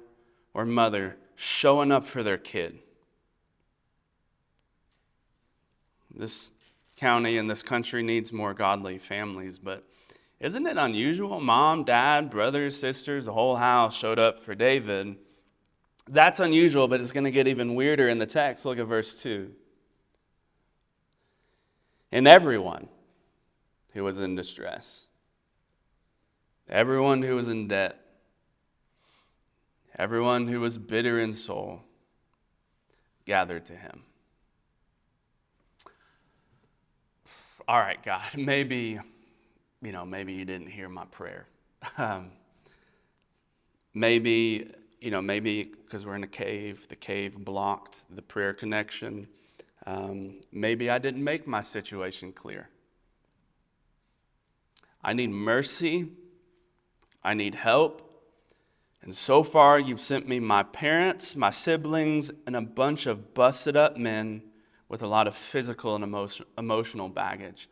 or 0.54 0.66
mother 0.66 1.18
showing 1.36 1.92
up 1.92 2.04
for 2.04 2.24
their 2.24 2.38
kid. 2.38 2.80
This 6.18 6.52
county 6.96 7.38
and 7.38 7.50
this 7.50 7.62
country 7.62 8.02
needs 8.04 8.34
more 8.34 8.54
godly 8.54 8.98
families, 8.98 9.60
but 9.60 9.84
isn't 10.40 10.66
it 10.66 10.78
unusual? 10.78 11.40
Mom, 11.40 11.84
dad, 11.84 12.30
brothers, 12.30 12.80
sisters, 12.80 13.26
the 13.26 13.34
whole 13.34 13.56
house 13.56 13.96
showed 13.96 14.20
up 14.20 14.40
for 14.40 14.56
David. 14.56 15.16
That's 16.08 16.40
unusual, 16.40 16.88
but 16.88 17.00
it's 17.00 17.12
going 17.12 17.24
to 17.24 17.32
get 17.32 17.48
even 17.48 17.76
weirder 17.76 18.08
in 18.08 18.18
the 18.18 18.26
text. 18.26 18.66
Look 18.66 18.80
at 18.80 18.88
verse 18.88 19.22
2. 19.22 19.52
And 22.12 22.28
everyone 22.28 22.88
who 23.94 24.04
was 24.04 24.20
in 24.20 24.36
distress 24.36 25.08
Everyone 26.70 27.22
who 27.22 27.36
was 27.36 27.48
in 27.48 27.70
debt, 27.70 27.98
everyone 29.98 30.48
who 30.48 30.60
was 30.60 30.78
bitter 30.78 31.18
in 31.18 31.32
soul, 31.32 31.82
gathered 33.26 33.66
to 33.68 33.74
him. 33.74 34.04
All 37.68 37.80
right, 37.80 38.02
God, 38.02 38.24
maybe, 38.38 39.00
you 39.82 39.92
know, 39.92 40.06
maybe 40.06 40.34
you 40.34 40.46
didn't 40.46 40.68
hear 40.68 40.90
my 40.90 41.06
prayer. 41.06 41.48
Um, 41.98 42.32
maybe, 43.94 44.72
you 45.00 45.10
know, 45.10 45.22
maybe 45.22 45.64
because 45.64 46.06
we're 46.06 46.16
in 46.16 46.24
a 46.24 46.28
cave, 46.28 46.88
the 46.88 46.96
cave 46.96 47.38
blocked 47.40 48.04
the 48.14 48.22
prayer 48.22 48.54
connection. 48.54 49.28
Um, 49.86 50.42
maybe 50.52 50.90
I 50.90 50.98
didn't 50.98 51.24
make 51.24 51.48
my 51.48 51.62
situation 51.62 52.34
clear. 52.34 52.70
I 55.04 55.14
need 55.14 55.30
mercy 55.30 56.10
I 57.28 57.34
need 57.34 57.56
help. 57.56 58.02
And 59.02 59.14
so 59.14 59.44
far, 59.44 59.78
you've 59.78 60.00
sent 60.00 60.30
me 60.30 60.40
my 60.40 60.64
parents, 60.64 61.36
my 61.36 61.50
siblings, 61.50 62.32
and 62.46 62.56
a 62.56 62.62
bunch 62.62 63.06
of 63.06 63.34
busted 63.34 63.76
up 63.76 63.98
men 63.98 64.44
with 64.89 65.01
a 65.01 65.08
lot 65.08 65.27
of 65.27 65.36
physical 65.36 65.96
and 65.96 66.03
emotion, 66.03 66.46
emotional 66.58 67.10
baggage. 67.10 67.70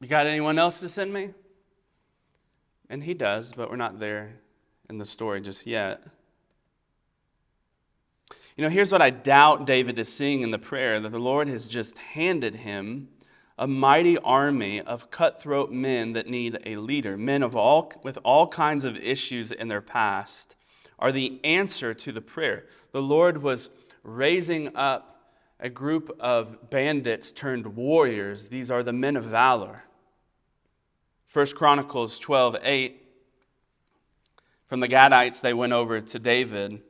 You 0.00 0.08
got 0.08 0.26
anyone 0.26 0.58
else 0.58 0.80
to 0.80 0.88
send 0.88 1.12
me? 1.12 1.30
And 2.88 3.04
he 3.04 3.14
does, 3.14 3.52
but 3.52 3.68
we're 3.68 3.76
not 3.76 4.00
there 4.00 4.36
in 4.88 4.98
the 4.98 5.04
story 5.04 5.40
just 5.40 5.66
yet. 5.66 6.02
You 8.56 8.64
know, 8.64 8.70
here's 8.70 8.90
what 8.90 9.02
I 9.02 9.10
doubt 9.10 9.66
David 9.66 9.98
is 9.98 10.12
seeing 10.12 10.42
in 10.42 10.50
the 10.50 10.58
prayer 10.58 10.98
that 10.98 11.10
the 11.10 11.18
Lord 11.18 11.48
has 11.48 11.68
just 11.68 11.98
handed 11.98 12.56
him 12.56 13.08
a 13.58 13.66
mighty 13.66 14.16
army 14.18 14.80
of 14.80 15.10
cutthroat 15.10 15.70
men 15.70 16.12
that 16.12 16.28
need 16.28 16.58
a 16.64 16.76
leader, 16.76 17.16
men 17.16 17.42
of 17.42 17.54
all, 17.54 17.92
with 18.02 18.18
all 18.24 18.46
kinds 18.46 18.84
of 18.84 18.96
issues 18.96 19.50
in 19.50 19.68
their 19.68 19.80
past, 19.80 20.56
are 20.98 21.12
the 21.12 21.40
answer 21.44 21.92
to 21.92 22.12
the 22.12 22.20
prayer. 22.20 22.64
The 22.92 23.02
Lord 23.02 23.42
was 23.42 23.70
raising 24.02 24.74
up 24.76 25.17
a 25.60 25.68
group 25.68 26.16
of 26.20 26.70
bandits 26.70 27.32
turned 27.32 27.76
warriors. 27.76 28.48
These 28.48 28.70
are 28.70 28.82
the 28.82 28.92
men 28.92 29.16
of 29.16 29.24
valor. 29.24 29.84
1 31.32 31.46
Chronicles 31.48 32.18
12 32.18 32.56
8. 32.62 33.02
From 34.66 34.80
the 34.80 34.88
Gadites, 34.88 35.40
they 35.40 35.54
went 35.54 35.72
over 35.72 36.00
to 36.00 36.18
David 36.18 36.82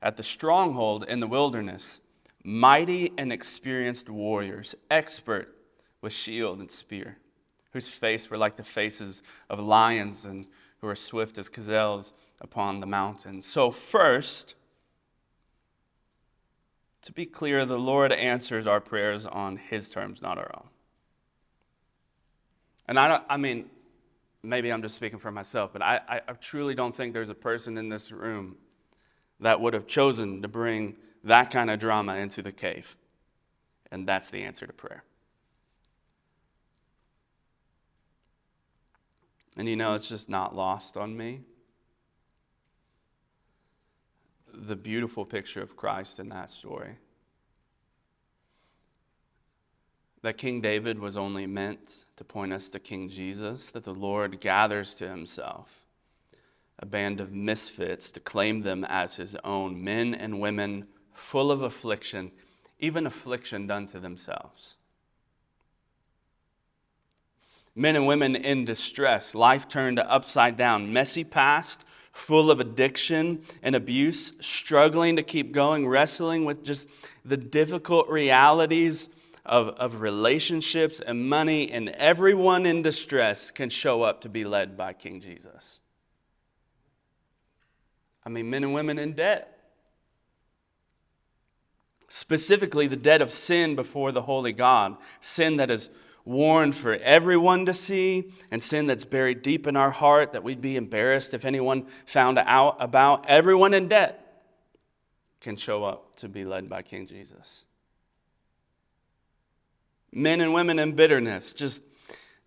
at 0.00 0.16
the 0.16 0.22
stronghold 0.22 1.04
in 1.04 1.20
the 1.20 1.26
wilderness. 1.26 2.00
Mighty 2.42 3.12
and 3.18 3.32
experienced 3.32 4.08
warriors, 4.08 4.76
expert 4.90 5.54
with 6.00 6.12
shield 6.12 6.60
and 6.60 6.70
spear, 6.70 7.18
whose 7.72 7.88
face 7.88 8.30
were 8.30 8.38
like 8.38 8.56
the 8.56 8.62
faces 8.62 9.22
of 9.50 9.58
lions 9.58 10.24
and 10.24 10.46
who 10.80 10.86
are 10.86 10.94
swift 10.94 11.38
as 11.38 11.48
gazelles 11.48 12.12
upon 12.40 12.78
the 12.78 12.86
mountain. 12.86 13.42
So, 13.42 13.72
first, 13.72 14.54
to 17.06 17.12
be 17.12 17.24
clear, 17.24 17.64
the 17.64 17.78
Lord 17.78 18.10
answers 18.10 18.66
our 18.66 18.80
prayers 18.80 19.26
on 19.26 19.58
His 19.58 19.90
terms, 19.90 20.20
not 20.20 20.38
our 20.38 20.50
own. 20.56 20.66
And 22.88 22.98
I, 22.98 23.06
don't, 23.06 23.22
I 23.28 23.36
mean, 23.36 23.66
maybe 24.42 24.72
I'm 24.72 24.82
just 24.82 24.96
speaking 24.96 25.20
for 25.20 25.30
myself, 25.30 25.72
but 25.72 25.82
I, 25.82 26.00
I, 26.08 26.32
truly 26.32 26.74
don't 26.74 26.92
think 26.92 27.14
there's 27.14 27.30
a 27.30 27.34
person 27.34 27.78
in 27.78 27.90
this 27.90 28.10
room 28.10 28.56
that 29.38 29.60
would 29.60 29.72
have 29.72 29.86
chosen 29.86 30.42
to 30.42 30.48
bring 30.48 30.96
that 31.22 31.50
kind 31.50 31.70
of 31.70 31.78
drama 31.78 32.16
into 32.16 32.42
the 32.42 32.50
cave. 32.50 32.96
And 33.92 34.04
that's 34.04 34.28
the 34.28 34.42
answer 34.42 34.66
to 34.66 34.72
prayer. 34.72 35.04
And 39.56 39.68
you 39.68 39.76
know, 39.76 39.94
it's 39.94 40.08
just 40.08 40.28
not 40.28 40.56
lost 40.56 40.96
on 40.96 41.16
me. 41.16 41.42
The 44.56 44.76
beautiful 44.76 45.24
picture 45.24 45.62
of 45.62 45.76
Christ 45.76 46.18
in 46.18 46.30
that 46.30 46.50
story. 46.50 46.96
That 50.22 50.38
King 50.38 50.60
David 50.60 50.98
was 50.98 51.16
only 51.16 51.46
meant 51.46 52.06
to 52.16 52.24
point 52.24 52.52
us 52.52 52.68
to 52.70 52.78
King 52.78 53.08
Jesus, 53.08 53.70
that 53.70 53.84
the 53.84 53.94
Lord 53.94 54.40
gathers 54.40 54.94
to 54.96 55.08
himself 55.08 55.84
a 56.78 56.86
band 56.86 57.20
of 57.20 57.32
misfits 57.32 58.10
to 58.12 58.20
claim 58.20 58.62
them 58.62 58.84
as 58.84 59.16
his 59.16 59.34
own, 59.44 59.82
men 59.82 60.14
and 60.14 60.40
women 60.40 60.86
full 61.12 61.50
of 61.50 61.62
affliction, 61.62 62.32
even 62.78 63.06
affliction 63.06 63.66
done 63.66 63.86
to 63.86 64.00
themselves 64.00 64.76
men 67.76 67.94
and 67.94 68.06
women 68.06 68.34
in 68.34 68.64
distress, 68.64 69.34
life 69.34 69.68
turned 69.68 69.98
upside 69.98 70.56
down, 70.56 70.92
messy 70.92 71.22
past, 71.22 71.84
full 72.16 72.50
of 72.50 72.60
addiction 72.60 73.42
and 73.62 73.76
abuse, 73.76 74.32
struggling 74.40 75.16
to 75.16 75.22
keep 75.22 75.52
going, 75.52 75.86
wrestling 75.86 76.46
with 76.46 76.64
just 76.64 76.88
the 77.24 77.36
difficult 77.36 78.08
realities 78.08 79.10
of, 79.44 79.68
of 79.70 80.00
relationships 80.00 80.98
and 80.98 81.28
money, 81.28 81.70
and 81.70 81.90
everyone 81.90 82.64
in 82.64 82.80
distress 82.80 83.50
can 83.50 83.68
show 83.68 84.02
up 84.02 84.22
to 84.22 84.30
be 84.30 84.44
led 84.44 84.76
by 84.76 84.94
King 84.94 85.20
Jesus. 85.20 85.82
I 88.24 88.30
mean, 88.30 88.48
men 88.48 88.64
and 88.64 88.72
women 88.72 88.98
in 88.98 89.12
debt. 89.12 89.52
Specifically, 92.08 92.86
the 92.86 92.96
debt 92.96 93.20
of 93.20 93.30
sin 93.30 93.76
before 93.76 94.10
the 94.10 94.22
holy 94.22 94.52
God, 94.52 94.96
sin 95.20 95.58
that 95.58 95.70
is 95.70 95.90
warned 96.26 96.74
for 96.74 96.94
everyone 96.96 97.64
to 97.64 97.72
see, 97.72 98.32
and 98.50 98.62
sin 98.62 98.86
that's 98.86 99.04
buried 99.06 99.40
deep 99.40 99.66
in 99.66 99.76
our 99.76 99.92
heart 99.92 100.32
that 100.32 100.42
we'd 100.42 100.60
be 100.60 100.76
embarrassed 100.76 101.32
if 101.32 101.46
anyone 101.46 101.86
found 102.04 102.38
out 102.38 102.76
about. 102.80 103.24
Everyone 103.26 103.72
in 103.72 103.88
debt 103.88 104.44
can 105.40 105.56
show 105.56 105.84
up 105.84 106.16
to 106.16 106.28
be 106.28 106.44
led 106.44 106.68
by 106.68 106.82
King 106.82 107.06
Jesus. 107.06 107.64
Men 110.12 110.40
and 110.40 110.52
women 110.52 110.78
in 110.78 110.92
bitterness, 110.92 111.52
just, 111.52 111.84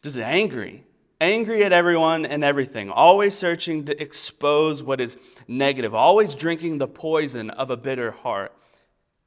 just 0.01 0.17
angry, 0.17 0.83
angry 1.21 1.63
at 1.63 1.71
everyone 1.71 2.25
and 2.25 2.43
everything, 2.43 2.89
always 2.89 3.37
searching 3.37 3.85
to 3.85 4.01
expose 4.01 4.83
what 4.83 4.99
is 4.99 5.17
negative, 5.47 5.95
always 5.95 6.35
drinking 6.35 6.79
the 6.79 6.87
poison 6.87 7.49
of 7.49 7.71
a 7.71 7.77
bitter 7.77 8.11
heart. 8.11 8.53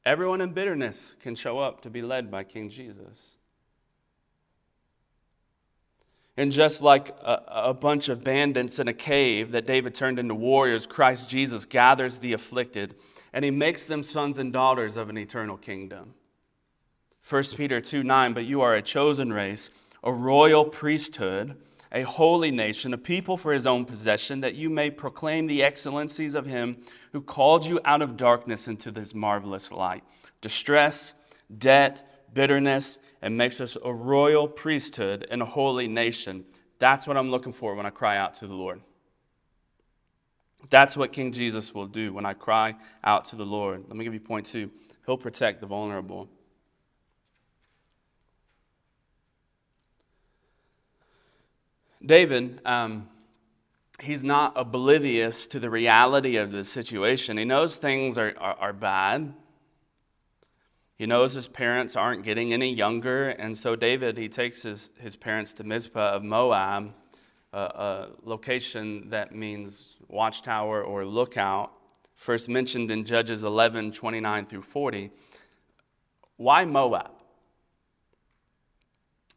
Everyone 0.05 0.41
in 0.41 0.51
bitterness 0.51 1.15
can 1.19 1.33
show 1.33 1.59
up 1.59 1.81
to 1.81 1.89
be 1.89 2.01
led 2.01 2.29
by 2.29 2.43
King 2.43 2.69
Jesus. 2.69 3.37
And 6.35 6.51
just 6.51 6.81
like 6.81 7.09
a, 7.21 7.43
a, 7.47 7.73
bunch 7.75 8.09
of 8.09 8.23
bandits 8.23 8.79
in 8.79 8.87
a 8.87 8.93
cave 8.93 9.51
that 9.51 9.67
David 9.67 9.93
turned 9.93 10.17
into 10.17 10.33
warriors, 10.33 10.87
Christ 10.87 11.29
Jesus 11.29 11.67
gathers 11.67 12.17
the 12.17 12.33
afflicted 12.33 12.95
and 13.33 13.43
he 13.43 13.51
makes 13.51 13.85
them 13.85 14.03
sons 14.03 14.39
and 14.39 14.53
daughters 14.53 14.95
of 14.95 15.09
an 15.09 15.17
eternal 15.17 15.57
kingdom. 15.57 16.13
1 17.27 17.43
Peter 17.55 17.81
2 17.81 18.03
9, 18.03 18.33
but 18.33 18.45
you 18.45 18.61
are 18.61 18.75
a 18.75 18.81
chosen 18.81 19.33
race, 19.33 19.69
a 20.03 20.11
royal 20.11 20.65
priesthood, 20.65 21.55
a 21.91 22.03
holy 22.03 22.51
nation, 22.51 22.93
a 22.93 22.97
people 22.97 23.37
for 23.37 23.53
his 23.53 23.65
own 23.65 23.85
possession, 23.85 24.41
that 24.41 24.55
you 24.55 24.69
may 24.69 24.91
proclaim 24.91 25.47
the 25.47 25.63
excellencies 25.63 26.35
of 26.35 26.45
him 26.45 26.77
who 27.11 27.21
called 27.21 27.65
you 27.65 27.79
out 27.85 28.01
of 28.01 28.17
darkness 28.17 28.67
into 28.67 28.91
this 28.91 29.13
marvelous 29.13 29.71
light. 29.71 30.03
Distress, 30.41 31.15
debt, 31.55 32.03
bitterness, 32.33 32.99
and 33.23 33.37
makes 33.37 33.61
us 33.61 33.77
a 33.85 33.91
royal 33.91 34.49
priesthood 34.49 35.25
and 35.31 35.41
a 35.41 35.45
holy 35.45 35.87
nation. 35.87 36.43
That's 36.77 37.07
what 37.07 37.15
I'm 37.15 37.31
looking 37.31 37.53
for 37.53 37.73
when 37.73 37.85
I 37.85 37.89
cry 37.89 38.17
out 38.17 38.33
to 38.35 38.47
the 38.47 38.53
Lord. 38.53 38.81
That's 40.69 40.97
what 40.97 41.13
King 41.13 41.31
Jesus 41.31 41.73
will 41.73 41.87
do 41.87 42.11
when 42.11 42.25
I 42.25 42.33
cry 42.33 42.75
out 43.01 43.23
to 43.25 43.37
the 43.37 43.45
Lord. 43.45 43.85
Let 43.87 43.95
me 43.95 44.03
give 44.03 44.13
you 44.13 44.19
point 44.19 44.45
two. 44.45 44.69
He'll 45.05 45.17
protect 45.17 45.61
the 45.61 45.67
vulnerable. 45.67 46.27
David, 52.05 52.59
um, 52.65 53.07
he's 54.01 54.25
not 54.25 54.51
oblivious 54.57 55.47
to 55.47 55.61
the 55.61 55.69
reality 55.69 56.35
of 56.35 56.51
the 56.51 56.65
situation. 56.65 57.37
He 57.37 57.45
knows 57.45 57.77
things 57.77 58.17
are, 58.17 58.33
are, 58.37 58.57
are 58.59 58.73
bad. 58.73 59.33
He 61.03 61.07
knows 61.07 61.33
his 61.33 61.49
parents 61.49 61.97
aren't 61.97 62.23
getting 62.23 62.53
any 62.53 62.73
younger, 62.73 63.27
and 63.27 63.57
so 63.57 63.75
David, 63.75 64.17
he 64.17 64.29
takes 64.29 64.63
his, 64.63 64.89
his 64.97 65.17
parents 65.17 65.53
to 65.55 65.65
Mizpah 65.65 66.11
of 66.11 66.23
Moab, 66.23 66.93
a, 67.51 67.59
a 67.59 68.07
location 68.23 69.09
that 69.09 69.35
means 69.35 69.97
watchtower 70.07 70.81
or 70.81 71.03
lookout, 71.03 71.73
first 72.15 72.47
mentioned 72.47 72.89
in 72.89 73.03
Judges 73.03 73.43
11 73.43 73.91
29 73.91 74.45
through 74.45 74.61
40. 74.61 75.11
Why 76.37 76.63
Moab? 76.63 77.11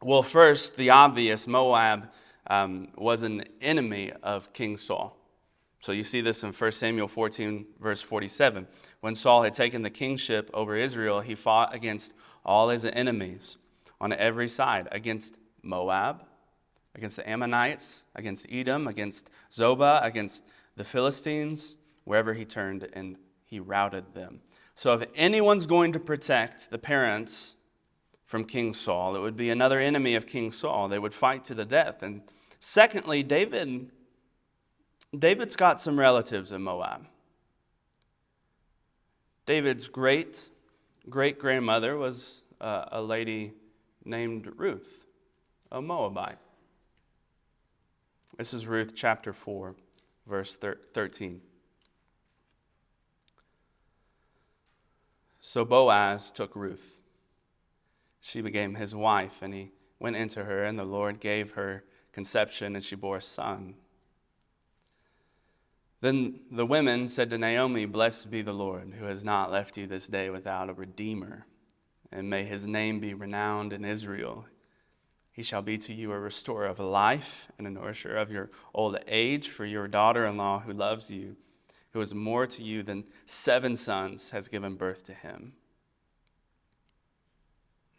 Well, 0.01 0.23
first, 0.23 0.77
the 0.77 0.91
obvious 0.91 1.47
Moab 1.47 2.09
um, 2.49 2.93
was 2.95 3.23
an 3.23 3.43
enemy 3.59 4.13
of 4.23 4.53
King 4.53 4.77
Saul. 4.77 5.16
So 5.79 5.91
you 5.91 6.03
see 6.03 6.21
this 6.21 6.43
in 6.43 6.51
1 6.51 6.71
Samuel 6.71 7.07
14, 7.07 7.65
verse 7.79 8.01
47. 8.01 8.67
When 8.99 9.15
Saul 9.15 9.43
had 9.43 9.53
taken 9.53 9.83
the 9.83 9.89
kingship 9.89 10.49
over 10.53 10.75
Israel, 10.75 11.21
he 11.21 11.35
fought 11.35 11.73
against 11.73 12.13
all 12.45 12.69
his 12.69 12.83
enemies 12.85 13.57
on 14.01 14.13
every 14.13 14.47
side 14.47 14.87
against 14.91 15.37
Moab, 15.61 16.23
against 16.95 17.15
the 17.17 17.29
Ammonites, 17.29 18.05
against 18.15 18.47
Edom, 18.49 18.87
against 18.87 19.29
Zobah, 19.51 20.03
against 20.03 20.43
the 20.75 20.83
Philistines, 20.83 21.75
wherever 22.03 22.33
he 22.33 22.45
turned, 22.45 22.87
and 22.93 23.17
he 23.45 23.59
routed 23.59 24.13
them. 24.13 24.41
So 24.75 24.93
if 24.93 25.07
anyone's 25.15 25.65
going 25.65 25.93
to 25.93 25.99
protect 25.99 26.69
the 26.69 26.77
parents 26.77 27.55
from 28.25 28.45
King 28.45 28.73
Saul, 28.73 29.15
it 29.15 29.21
would 29.21 29.37
be 29.37 29.49
another 29.49 29.79
enemy 29.79 30.15
of 30.15 30.27
King 30.27 30.51
Saul. 30.51 30.87
They 30.87 30.99
would 30.99 31.13
fight 31.13 31.43
to 31.45 31.53
the 31.53 31.65
death. 31.65 32.03
And 32.03 32.21
secondly, 32.59 33.23
David 33.23 33.89
David's 35.17 35.55
got 35.55 35.79
some 35.79 35.99
relatives 35.99 36.51
in 36.51 36.61
Moab. 36.61 37.07
David's 39.45 39.87
great 39.87 40.49
great 41.09 41.39
grandmother 41.39 41.97
was 41.97 42.43
uh, 42.59 42.85
a 42.91 43.01
lady 43.01 43.53
named 44.03 44.51
Ruth, 44.57 45.05
a 45.71 45.81
Moabite. 45.81 46.39
This 48.37 48.53
is 48.53 48.67
Ruth 48.67 48.93
chapter 48.95 49.33
4, 49.33 49.75
verse 50.27 50.55
13. 50.55 51.41
So 55.39 55.63
Boaz 55.63 56.29
took 56.29 56.55
Ruth. 56.55 56.99
She 58.21 58.41
became 58.41 58.75
his 58.75 58.93
wife, 58.93 59.41
and 59.41 59.53
he 59.53 59.71
went 59.99 60.17
into 60.17 60.43
her, 60.43 60.65
and 60.65 60.77
the 60.77 60.83
Lord 60.83 61.19
gave 61.19 61.51
her 61.51 61.83
conception, 62.11 62.75
and 62.75 62.83
she 62.83 62.95
bore 62.95 63.17
a 63.17 63.21
son. 63.21 63.75
Then 65.99 66.41
the 66.51 66.65
women 66.65 67.09
said 67.09 67.29
to 67.31 67.37
Naomi, 67.37 67.85
Blessed 67.85 68.29
be 68.29 68.41
the 68.41 68.53
Lord, 68.53 68.93
who 68.99 69.05
has 69.05 69.25
not 69.25 69.51
left 69.51 69.77
you 69.77 69.87
this 69.87 70.07
day 70.07 70.29
without 70.29 70.69
a 70.69 70.73
redeemer, 70.73 71.47
and 72.11 72.29
may 72.29 72.43
his 72.43 72.67
name 72.67 72.99
be 72.99 73.13
renowned 73.13 73.73
in 73.73 73.83
Israel. 73.83 74.45
He 75.31 75.41
shall 75.41 75.61
be 75.61 75.77
to 75.79 75.93
you 75.93 76.11
a 76.11 76.19
restorer 76.19 76.65
of 76.67 76.79
life 76.79 77.47
and 77.57 77.65
a 77.65 77.71
nourisher 77.71 78.15
of 78.15 78.31
your 78.31 78.51
old 78.73 78.97
age, 79.07 79.49
for 79.49 79.65
your 79.65 79.87
daughter 79.87 80.25
in 80.25 80.37
law 80.37 80.59
who 80.59 80.73
loves 80.73 81.09
you, 81.09 81.35
who 81.93 82.01
is 82.01 82.13
more 82.13 82.45
to 82.45 82.63
you 82.63 82.83
than 82.83 83.05
seven 83.25 83.75
sons, 83.75 84.29
has 84.29 84.47
given 84.47 84.75
birth 84.75 85.03
to 85.05 85.13
him. 85.13 85.53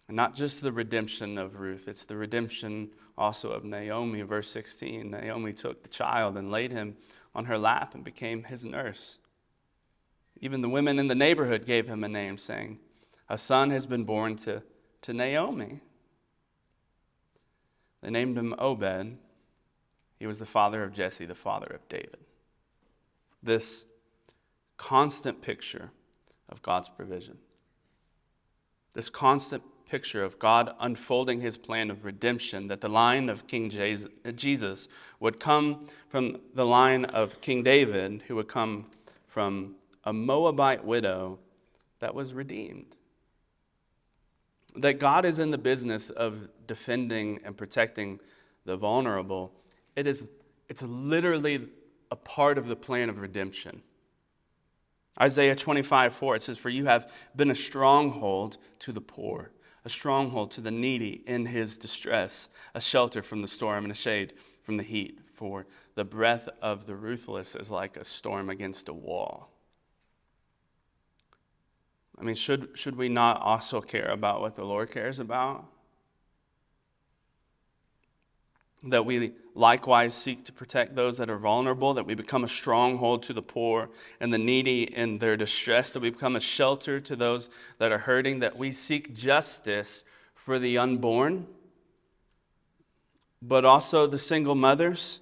And 0.07 0.17
not 0.17 0.35
just 0.35 0.63
the 0.63 0.73
redemption 0.73 1.37
of 1.37 1.61
Ruth, 1.61 1.87
it's 1.87 2.05
the 2.05 2.17
redemption 2.17 2.91
also 3.17 3.51
of 3.51 3.65
Naomi. 3.65 4.23
Verse 4.23 4.51
16 4.51 5.11
Naomi 5.11 5.53
took 5.53 5.83
the 5.83 5.89
child 5.89 6.37
and 6.37 6.51
laid 6.51 6.73
him 6.73 6.97
on 7.35 7.47
her 7.47 7.59
lap 7.59 7.95
and 7.95 8.05
became 8.05 8.45
his 8.45 8.65
nurse. 8.65 9.19
Even 10.41 10.61
the 10.61 10.69
women 10.69 10.99
in 10.99 11.09
the 11.09 11.15
neighborhood 11.15 11.67
gave 11.67 11.89
him 11.89 12.05
a 12.05 12.09
name, 12.09 12.39
saying, 12.39 12.79
A 13.29 13.37
son 13.37 13.71
has 13.71 13.87
been 13.87 14.05
born 14.05 14.37
to, 14.37 14.63
to 15.03 15.13
Naomi. 15.13 15.81
They 18.03 18.11
named 18.11 18.39
him 18.39 18.55
Obed. 18.59 19.19
He 20.19 20.27
was 20.27 20.39
the 20.39 20.47
father 20.47 20.83
of 20.83 20.93
Jesse, 20.93 21.27
the 21.27 21.35
father 21.35 21.67
of 21.67 21.89
David. 21.89 22.19
This 23.43 23.87
constant 24.77 25.43
picture 25.43 25.91
of 26.49 26.63
God's 26.63 26.89
provision. 26.89 27.39
This 28.95 29.11
constant 29.11 29.63
picture 29.89 30.23
of 30.23 30.39
God 30.39 30.75
unfolding 30.79 31.41
his 31.41 31.57
plan 31.57 31.91
of 31.91 32.05
redemption, 32.05 32.69
that 32.69 32.81
the 32.81 32.89
line 32.89 33.29
of 33.29 33.47
King 33.47 33.73
uh, 33.77 34.31
Jesus 34.33 34.89
would 35.19 35.41
come 35.41 35.87
from 36.09 36.39
the 36.55 36.67
line 36.67 37.05
of 37.07 37.41
King 37.41 37.63
David, 37.63 38.23
who 38.29 38.37
would 38.37 38.49
come 38.49 38.87
from 39.27 39.77
a 40.05 40.13
Moabite 40.13 40.85
widow 40.85 41.39
that 42.01 42.15
was 42.15 42.35
redeemed. 42.35 42.97
That 44.77 45.01
God 45.01 45.25
is 45.25 45.41
in 45.41 45.51
the 45.51 45.59
business 45.59 46.11
of 46.11 46.49
defending 46.67 47.41
and 47.45 47.57
protecting 47.57 48.21
the 48.65 48.77
vulnerable. 48.77 49.53
It 49.97 50.07
is, 50.07 50.29
it's 50.69 50.83
literally 50.83 51.69
a 52.11 52.17
part 52.17 52.59
of 52.59 52.69
the 52.69 52.77
plan 52.77 53.09
of 53.09 53.19
redemption. 53.19 53.83
Isaiah 55.21 55.57
25, 55.57 56.15
4, 56.15 56.37
it 56.37 56.43
says, 56.43 56.59
For 56.59 56.69
you 56.69 56.87
have 56.87 57.13
been 57.35 57.51
a 57.51 57.55
stronghold 57.55 58.59
to 58.81 58.93
the 58.93 59.01
poor 59.01 59.51
a 59.89 59.91
stronghold 59.91 60.51
to 60.51 60.61
the 60.61 60.71
needy 60.71 61.23
in 61.27 61.47
his 61.47 61.79
distress, 61.79 62.51
a 62.75 62.81
shelter 62.81 63.23
from 63.23 63.41
the 63.41 63.49
storm 63.49 63.85
and 63.87 63.91
a 63.91 63.95
shade 63.95 64.35
from 64.63 64.77
the 64.77 64.83
heat. 64.83 65.21
For 65.35 65.67
the 65.95 66.05
breath 66.05 66.47
of 66.61 66.85
the 66.85 66.95
ruthless 66.95 67.57
is 67.57 67.71
like 67.71 67.97
a 67.97 68.05
storm 68.05 68.51
against 68.51 68.91
a 68.91 68.93
wall. 68.93 69.49
I 72.19 72.23
mean, 72.23 72.35
should, 72.35 72.69
should 72.75 72.97
we 72.97 73.09
not 73.09 73.41
also 73.41 73.81
care 73.81 74.11
about 74.11 74.43
what 74.43 74.57
the 74.57 74.65
Lord 74.65 74.91
cares 74.91 75.21
about? 75.21 75.65
That 78.85 79.05
we 79.05 79.33
likewise 79.55 80.15
seek 80.15 80.45
to 80.45 80.53
protect 80.53 80.95
those 80.95 81.19
that 81.19 81.29
are 81.29 81.39
vulnerable, 81.39 81.95
that 81.95 82.07
we 82.07 82.15
become 82.15 82.45
a 82.45 82.49
stronghold 82.49 83.23
to 83.25 83.33
the 83.33 83.43
poor 83.43 83.91
and 84.21 84.33
the 84.33 84.39
needy 84.39 84.83
in 84.83 85.19
their 85.19 85.37
distress, 85.37 85.91
that 85.91 86.01
we 86.01 86.11
become 86.11 86.37
a 86.37 86.41
shelter 86.41 87.01
to 87.01 87.17
those 87.17 87.51
that 87.79 87.91
are 87.91 87.99
hurting, 87.99 88.39
that 88.39 88.57
we 88.57 88.71
seek 88.71 89.15
justice 89.15 90.05
for 90.35 90.59
the 90.59 90.79
unborn, 90.79 91.47
but 93.43 93.65
also 93.65 94.07
the 94.07 94.19
single 94.19 94.55
mothers 94.55 95.21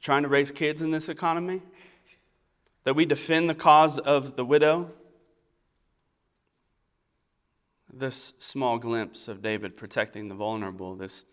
trying 0.00 0.22
to 0.22 0.28
raise 0.28 0.52
kids 0.52 0.82
in 0.82 0.90
this 0.90 1.08
economy, 1.08 1.62
that 2.84 2.94
we 2.94 3.06
defend 3.06 3.48
the 3.48 3.54
cause 3.54 3.98
of 3.98 4.36
the 4.36 4.44
widow. 4.44 4.94
This 7.92 8.34
small 8.38 8.78
glimpse 8.78 9.28
of 9.28 9.42
David 9.42 9.76
protecting 9.76 10.28
the 10.28 10.34
vulnerable, 10.34 10.94
this 10.94 11.24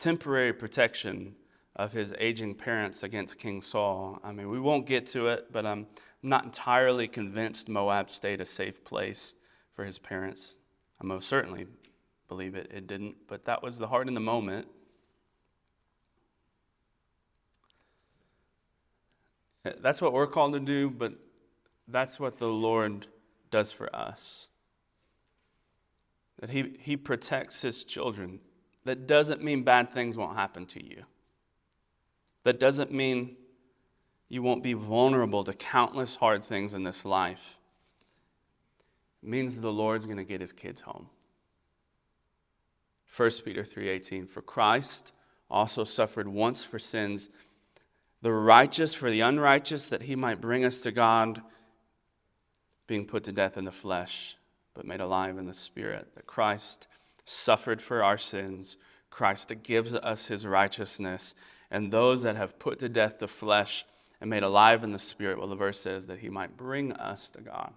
temporary 0.00 0.52
protection 0.52 1.36
of 1.76 1.92
his 1.92 2.12
aging 2.18 2.54
parents 2.54 3.02
against 3.02 3.38
King 3.38 3.62
Saul. 3.62 4.18
I 4.24 4.32
mean, 4.32 4.50
we 4.50 4.58
won't 4.58 4.86
get 4.86 5.06
to 5.08 5.28
it, 5.28 5.52
but 5.52 5.64
I'm 5.64 5.86
not 6.22 6.44
entirely 6.44 7.06
convinced 7.06 7.68
Moab 7.68 8.10
stayed 8.10 8.40
a 8.40 8.44
safe 8.44 8.82
place 8.82 9.36
for 9.74 9.84
his 9.84 9.98
parents. 9.98 10.56
I 11.00 11.04
most 11.04 11.28
certainly 11.28 11.66
believe 12.28 12.54
it, 12.54 12.70
it 12.74 12.86
didn't, 12.86 13.16
but 13.28 13.44
that 13.44 13.62
was 13.62 13.78
the 13.78 13.86
heart 13.86 14.08
in 14.08 14.14
the 14.14 14.20
moment. 14.20 14.66
That's 19.62 20.00
what 20.00 20.12
we're 20.12 20.26
called 20.26 20.54
to 20.54 20.60
do, 20.60 20.88
but 20.90 21.12
that's 21.86 22.18
what 22.18 22.38
the 22.38 22.48
Lord 22.48 23.06
does 23.50 23.70
for 23.72 23.94
us. 23.94 24.48
That 26.38 26.50
He, 26.50 26.76
he 26.80 26.96
protects 26.96 27.60
His 27.60 27.84
children 27.84 28.40
that 28.84 29.06
doesn't 29.06 29.42
mean 29.42 29.62
bad 29.62 29.92
things 29.92 30.16
won't 30.16 30.36
happen 30.36 30.66
to 30.66 30.84
you. 30.84 31.04
That 32.44 32.58
doesn't 32.58 32.92
mean 32.92 33.36
you 34.28 34.42
won't 34.42 34.62
be 34.62 34.72
vulnerable 34.72 35.44
to 35.44 35.52
countless 35.52 36.16
hard 36.16 36.42
things 36.42 36.72
in 36.72 36.84
this 36.84 37.04
life. 37.04 37.56
It 39.22 39.28
means 39.28 39.56
the 39.56 39.72
Lord's 39.72 40.06
going 40.06 40.18
to 40.18 40.24
get 40.24 40.40
his 40.40 40.52
kids 40.52 40.82
home. 40.82 41.08
1 43.14 43.30
Peter 43.44 43.64
3:18 43.64 44.28
For 44.28 44.40
Christ 44.40 45.12
also 45.50 45.84
suffered 45.84 46.28
once 46.28 46.64
for 46.64 46.78
sins 46.78 47.28
the 48.22 48.32
righteous 48.32 48.94
for 48.94 49.10
the 49.10 49.20
unrighteous 49.20 49.88
that 49.88 50.02
he 50.02 50.14
might 50.14 50.40
bring 50.40 50.64
us 50.64 50.80
to 50.82 50.92
God 50.92 51.42
being 52.86 53.06
put 53.06 53.24
to 53.24 53.32
death 53.32 53.56
in 53.56 53.64
the 53.64 53.72
flesh 53.72 54.36
but 54.74 54.86
made 54.86 55.00
alive 55.00 55.38
in 55.38 55.46
the 55.46 55.54
spirit 55.54 56.14
that 56.14 56.26
Christ 56.26 56.86
suffered 57.30 57.80
for 57.80 58.02
our 58.02 58.18
sins. 58.18 58.76
Christ 59.08 59.52
gives 59.62 59.94
us 59.94 60.26
his 60.26 60.46
righteousness. 60.46 61.34
And 61.70 61.92
those 61.92 62.22
that 62.22 62.36
have 62.36 62.58
put 62.58 62.78
to 62.80 62.88
death 62.88 63.18
the 63.18 63.28
flesh 63.28 63.84
and 64.20 64.28
made 64.28 64.42
alive 64.42 64.82
in 64.82 64.92
the 64.92 64.98
spirit, 64.98 65.38
well, 65.38 65.48
the 65.48 65.54
verse 65.56 65.80
says 65.80 66.06
that 66.06 66.18
he 66.18 66.28
might 66.28 66.56
bring 66.56 66.92
us 66.92 67.30
to 67.30 67.40
God. 67.40 67.72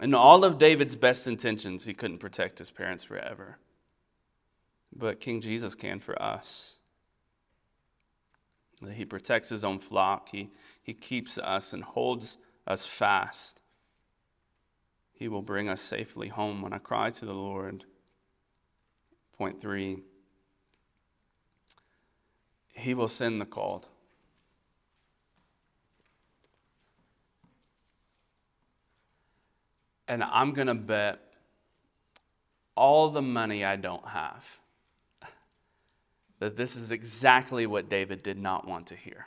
In 0.00 0.14
all 0.14 0.44
of 0.44 0.58
David's 0.58 0.96
best 0.96 1.26
intentions, 1.26 1.84
he 1.84 1.94
couldn't 1.94 2.18
protect 2.18 2.58
his 2.58 2.70
parents 2.70 3.04
forever. 3.04 3.58
But 4.94 5.20
King 5.20 5.40
Jesus 5.40 5.74
can 5.74 6.00
for 6.00 6.20
us. 6.20 6.80
He 8.92 9.04
protects 9.04 9.50
his 9.50 9.62
own 9.62 9.78
flock, 9.78 10.30
he, 10.30 10.50
he 10.82 10.94
keeps 10.94 11.36
us 11.38 11.72
and 11.72 11.84
holds 11.84 12.38
us 12.66 12.86
fast. 12.86 13.60
He 15.20 15.28
will 15.28 15.42
bring 15.42 15.68
us 15.68 15.82
safely 15.82 16.28
home 16.28 16.62
when 16.62 16.72
I 16.72 16.78
cry 16.78 17.10
to 17.10 17.26
the 17.26 17.34
Lord. 17.34 17.84
Point 19.36 19.60
three 19.60 19.98
He 22.68 22.94
will 22.94 23.06
send 23.06 23.38
the 23.38 23.44
called. 23.44 23.86
And 30.08 30.24
I'm 30.24 30.54
going 30.54 30.68
to 30.68 30.74
bet 30.74 31.20
all 32.74 33.10
the 33.10 33.20
money 33.20 33.62
I 33.62 33.76
don't 33.76 34.08
have 34.08 34.58
that 36.38 36.56
this 36.56 36.76
is 36.76 36.92
exactly 36.92 37.66
what 37.66 37.90
David 37.90 38.22
did 38.22 38.38
not 38.38 38.66
want 38.66 38.86
to 38.86 38.96
hear. 38.96 39.26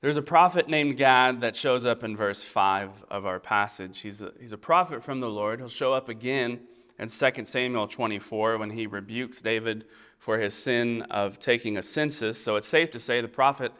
There's 0.00 0.16
a 0.16 0.22
prophet 0.22 0.68
named 0.68 0.96
Gad 0.96 1.40
that 1.40 1.56
shows 1.56 1.84
up 1.84 2.04
in 2.04 2.16
verse 2.16 2.40
5 2.40 3.06
of 3.10 3.26
our 3.26 3.40
passage. 3.40 4.00
He's 4.00 4.22
a, 4.22 4.32
he's 4.38 4.52
a 4.52 4.58
prophet 4.58 5.02
from 5.02 5.18
the 5.18 5.28
Lord. 5.28 5.58
He'll 5.58 5.68
show 5.68 5.92
up 5.92 6.08
again 6.08 6.60
in 7.00 7.08
2 7.08 7.44
Samuel 7.44 7.88
24 7.88 8.58
when 8.58 8.70
he 8.70 8.86
rebukes 8.86 9.42
David 9.42 9.86
for 10.16 10.38
his 10.38 10.54
sin 10.54 11.02
of 11.10 11.40
taking 11.40 11.76
a 11.76 11.82
census. 11.82 12.40
So 12.40 12.54
it's 12.54 12.68
safe 12.68 12.92
to 12.92 13.00
say 13.00 13.20
the 13.20 13.26
prophet 13.26 13.72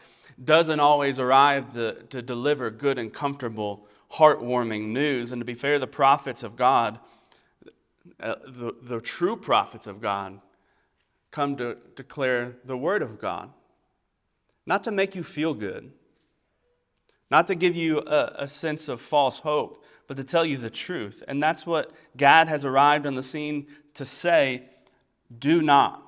doesn't 0.42 0.80
always 0.80 1.20
arrive 1.20 1.72
to, 1.74 2.02
to 2.10 2.20
deliver 2.20 2.68
good 2.68 2.98
and 2.98 3.12
comfortable, 3.12 3.86
heartwarming 4.14 4.88
news. 4.88 5.30
And 5.30 5.40
to 5.40 5.46
be 5.46 5.54
fair, 5.54 5.78
the 5.78 5.86
prophets 5.86 6.42
of 6.42 6.56
God, 6.56 6.98
uh, 8.18 8.34
the, 8.44 8.74
the 8.82 9.00
true 9.00 9.36
prophets 9.36 9.86
of 9.86 10.00
God, 10.00 10.40
come 11.30 11.54
to 11.58 11.76
declare 11.94 12.56
the 12.64 12.76
word 12.76 13.02
of 13.02 13.20
God. 13.20 13.50
Not 14.66 14.82
to 14.82 14.90
make 14.90 15.14
you 15.14 15.22
feel 15.22 15.54
good, 15.54 15.92
not 17.30 17.46
to 17.48 17.54
give 17.54 17.76
you 17.76 18.00
a, 18.00 18.32
a, 18.38 18.48
sense 18.48 18.88
of 18.88 19.00
false 19.00 19.40
hope, 19.40 19.84
but 20.06 20.16
to 20.16 20.24
tell 20.24 20.46
you 20.46 20.56
the 20.56 20.70
truth. 20.70 21.22
And 21.28 21.42
that's 21.42 21.66
what 21.66 21.92
Gad 22.16 22.48
has 22.48 22.64
arrived 22.64 23.06
on 23.06 23.14
the 23.14 23.22
scene 23.22 23.66
to 23.94 24.04
say 24.04 24.64
do 25.36 25.60
not. 25.60 26.02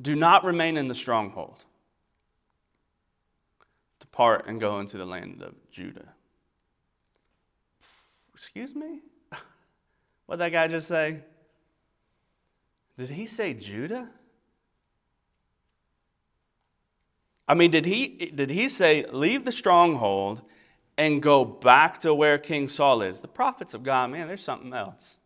Do 0.00 0.16
not 0.16 0.44
remain 0.44 0.76
in 0.76 0.88
the 0.88 0.94
stronghold. 0.94 1.64
Depart 4.00 4.46
and 4.46 4.60
go 4.60 4.80
into 4.80 4.98
the 4.98 5.06
land 5.06 5.42
of 5.42 5.54
Judah. 5.70 6.14
Excuse 8.34 8.74
me? 8.74 9.00
what 10.26 10.36
did 10.36 10.40
that 10.40 10.52
guy 10.52 10.66
just 10.66 10.88
say? 10.88 11.20
Did 12.98 13.10
he 13.10 13.26
say 13.26 13.54
Judah? 13.54 14.08
I 17.50 17.54
mean, 17.54 17.72
did 17.72 17.84
he, 17.84 18.30
did 18.32 18.48
he 18.50 18.68
say, 18.68 19.04
leave 19.10 19.44
the 19.44 19.50
stronghold 19.50 20.40
and 20.96 21.20
go 21.20 21.44
back 21.44 21.98
to 21.98 22.14
where 22.14 22.38
King 22.38 22.68
Saul 22.68 23.02
is? 23.02 23.22
The 23.22 23.26
prophets 23.26 23.74
of 23.74 23.82
God, 23.82 24.12
man, 24.12 24.28
there's 24.28 24.44
something 24.44 24.72
else. 24.72 25.18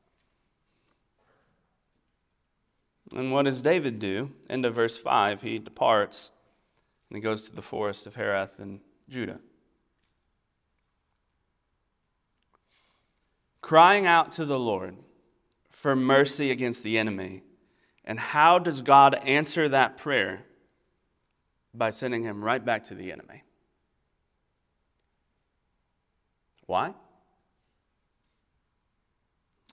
And 3.15 3.31
what 3.31 3.43
does 3.43 3.61
David 3.61 3.99
do? 3.99 4.31
End 4.49 4.65
of 4.65 4.75
verse 4.75 4.97
5, 4.97 5.43
he 5.43 5.59
departs 5.59 6.31
and 7.11 7.17
he 7.19 7.21
goes 7.21 7.47
to 7.51 7.55
the 7.55 7.61
forest 7.61 8.07
of 8.07 8.15
Hereth 8.15 8.59
in 8.59 8.81
Judah. 9.07 9.41
Crying 13.61 14.07
out 14.07 14.33
to 14.33 14.47
the 14.47 14.59
Lord 14.59 14.97
for 15.69 15.95
mercy 15.95 16.51
against 16.51 16.83
the 16.85 16.97
enemy. 16.97 17.43
And 18.03 18.19
how 18.19 18.59
does 18.59 18.81
God 18.81 19.15
answer 19.17 19.69
that 19.69 19.99
prayer? 19.99 20.47
By 21.75 21.91
sending 21.91 22.23
him 22.23 22.43
right 22.43 22.65
back 22.65 22.85
to 22.85 22.95
the 22.95 23.11
enemy. 23.11 23.43
Why? 26.67 26.95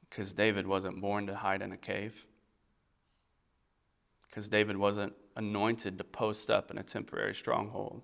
Because 0.10 0.34
David 0.34 0.68
wasn't 0.68 1.00
born 1.00 1.28
to 1.28 1.36
hide 1.36 1.62
in 1.62 1.72
a 1.72 1.78
cave. 1.78 2.26
Because 4.28 4.50
David 4.50 4.78
wasn't 4.78 5.14
anointed 5.36 5.98
to 5.98 6.04
post 6.04 6.50
up 6.50 6.72
in 6.72 6.78
a 6.78 6.84
temporary 6.84 7.34
stronghold. 7.34 8.02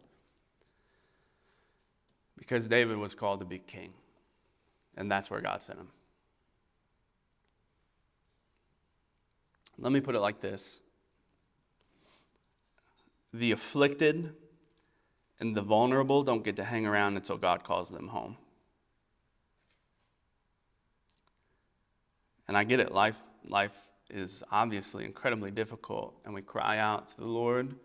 Because 2.38 2.67
David 2.67 2.97
was 2.97 3.15
called 3.15 3.39
to 3.39 3.45
be 3.45 3.60
king. 3.60 3.93
And 4.95 5.12
that's 5.12 5.29
where 5.29 5.41
God 5.41 5.62
sent 5.62 5.79
him. 5.79 5.88
Let 9.77 9.91
me 9.91 10.01
put 10.01 10.15
it 10.15 10.19
like 10.19 10.39
this 10.39 10.81
the 13.38 13.52
afflicted 13.52 14.34
and 15.39 15.56
the 15.56 15.62
vulnerable 15.62 16.23
don't 16.23 16.43
get 16.43 16.56
to 16.56 16.63
hang 16.63 16.86
around 16.86 17.15
until 17.15 17.38
God 17.38 17.63
calls 17.63 17.89
them 17.89 18.10
home. 18.10 18.38
And 22.47 22.58
I 22.58 22.63
get 22.63 22.80
it, 22.80 22.91
life, 22.91 23.21
life 23.45 23.76
is 24.10 24.43
obviously 24.52 25.04
incredibly 25.04 25.52
difficult, 25.52 26.15
and 26.23 26.34
we 26.34 26.41
cry 26.41 26.78
out 26.78 27.10
to 27.10 27.17
the 27.17 27.26
Lord 27.26 27.76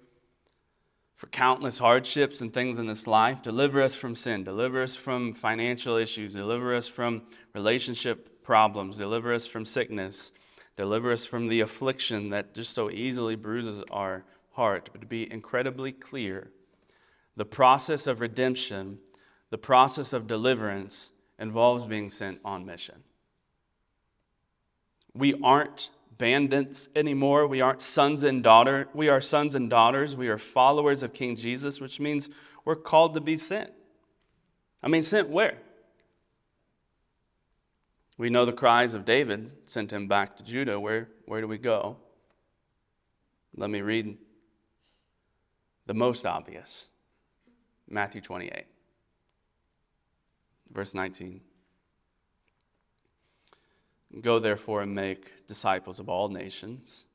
for 1.17 1.27
countless 1.29 1.79
hardships 1.79 2.41
and 2.41 2.53
things 2.53 2.79
in 2.79 2.87
this 2.87 3.07
life. 3.07 3.43
Deliver 3.43 3.83
us 3.83 3.95
from 3.95 4.17
sin, 4.17 4.45
deliver 4.45 4.83
us 4.83 4.97
from 4.97 5.33
financial 5.33 5.97
issues, 5.97 6.35
deliver 6.35 6.75
us 6.75 6.89
from 6.89 7.23
relationship 7.55 8.43
problems, 8.43 8.99
deliver 8.99 9.33
us 9.33 9.47
from 9.47 9.65
sickness, 9.65 10.33
deliver 10.77 11.13
us 11.13 11.27
from 11.27 11.49
the 11.49 11.61
affliction 11.61 12.31
that 12.31 12.55
just 12.55 12.73
so 12.73 12.91
easily 12.91 13.37
bruises 13.37 13.83
our 13.91 14.25
heart. 14.53 14.91
But 14.93 15.01
to 15.01 15.07
be 15.07 15.31
incredibly 15.31 15.93
clear, 15.93 16.51
the 17.37 17.45
process 17.45 18.07
of 18.07 18.21
redemption, 18.21 18.99
the 19.51 19.59
process 19.59 20.13
of 20.13 20.27
deliverance, 20.27 21.13
involves 21.39 21.85
being 21.85 22.09
sent 22.09 22.39
on 22.45 22.65
mission. 22.65 23.03
We 25.15 25.35
aren't 25.43 25.91
bandits 26.17 26.89
anymore. 26.95 27.47
We 27.47 27.61
aren't 27.61 27.83
sons 27.83 28.23
and 28.23 28.43
daughter. 28.43 28.89
We 28.95 29.09
are 29.09 29.21
sons 29.21 29.55
and 29.55 29.69
daughters. 29.69 30.17
We 30.17 30.29
are 30.29 30.39
followers 30.39 31.03
of 31.03 31.13
King 31.13 31.37
Jesus, 31.37 31.81
which 31.81 31.99
means 31.99 32.31
we're 32.65 32.77
called 32.77 33.15
to 33.15 33.21
be 33.21 33.37
sent. 33.37 33.73
I 34.83 34.89
mean, 34.89 35.03
sent 35.03 35.29
where? 35.29 35.59
We 38.19 38.31
know 38.31 38.45
the 38.45 38.53
cries 38.53 38.95
of 38.95 39.05
David 39.05 39.51
sent 39.65 39.93
him 39.93 40.07
back 40.07 40.37
to 40.37 40.45
Judah. 40.45 40.79
Where, 40.79 41.09
where 41.27 41.41
do 41.41 41.49
we 41.49 41.59
go? 41.59 41.97
Let 43.57 43.71
me 43.71 43.81
read 43.81 44.17
the 45.87 45.95
most 45.95 46.25
obvious 46.25 46.91
Matthew 47.89 48.21
28, 48.21 48.65
verse 50.71 50.95
19. 50.95 51.41
Go 54.21 54.39
therefore 54.39 54.83
and 54.83 54.95
make 54.95 55.47
disciples 55.47 55.99
of 55.99 56.09
all 56.09 56.29
nations, 56.29 57.07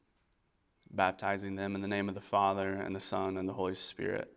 baptizing 0.91 1.55
them 1.55 1.75
in 1.75 1.81
the 1.81 1.87
name 1.87 2.09
of 2.09 2.15
the 2.15 2.21
Father 2.21 2.73
and 2.73 2.95
the 2.95 2.99
Son 2.99 3.37
and 3.37 3.47
the 3.47 3.53
Holy 3.53 3.75
Spirit, 3.75 4.31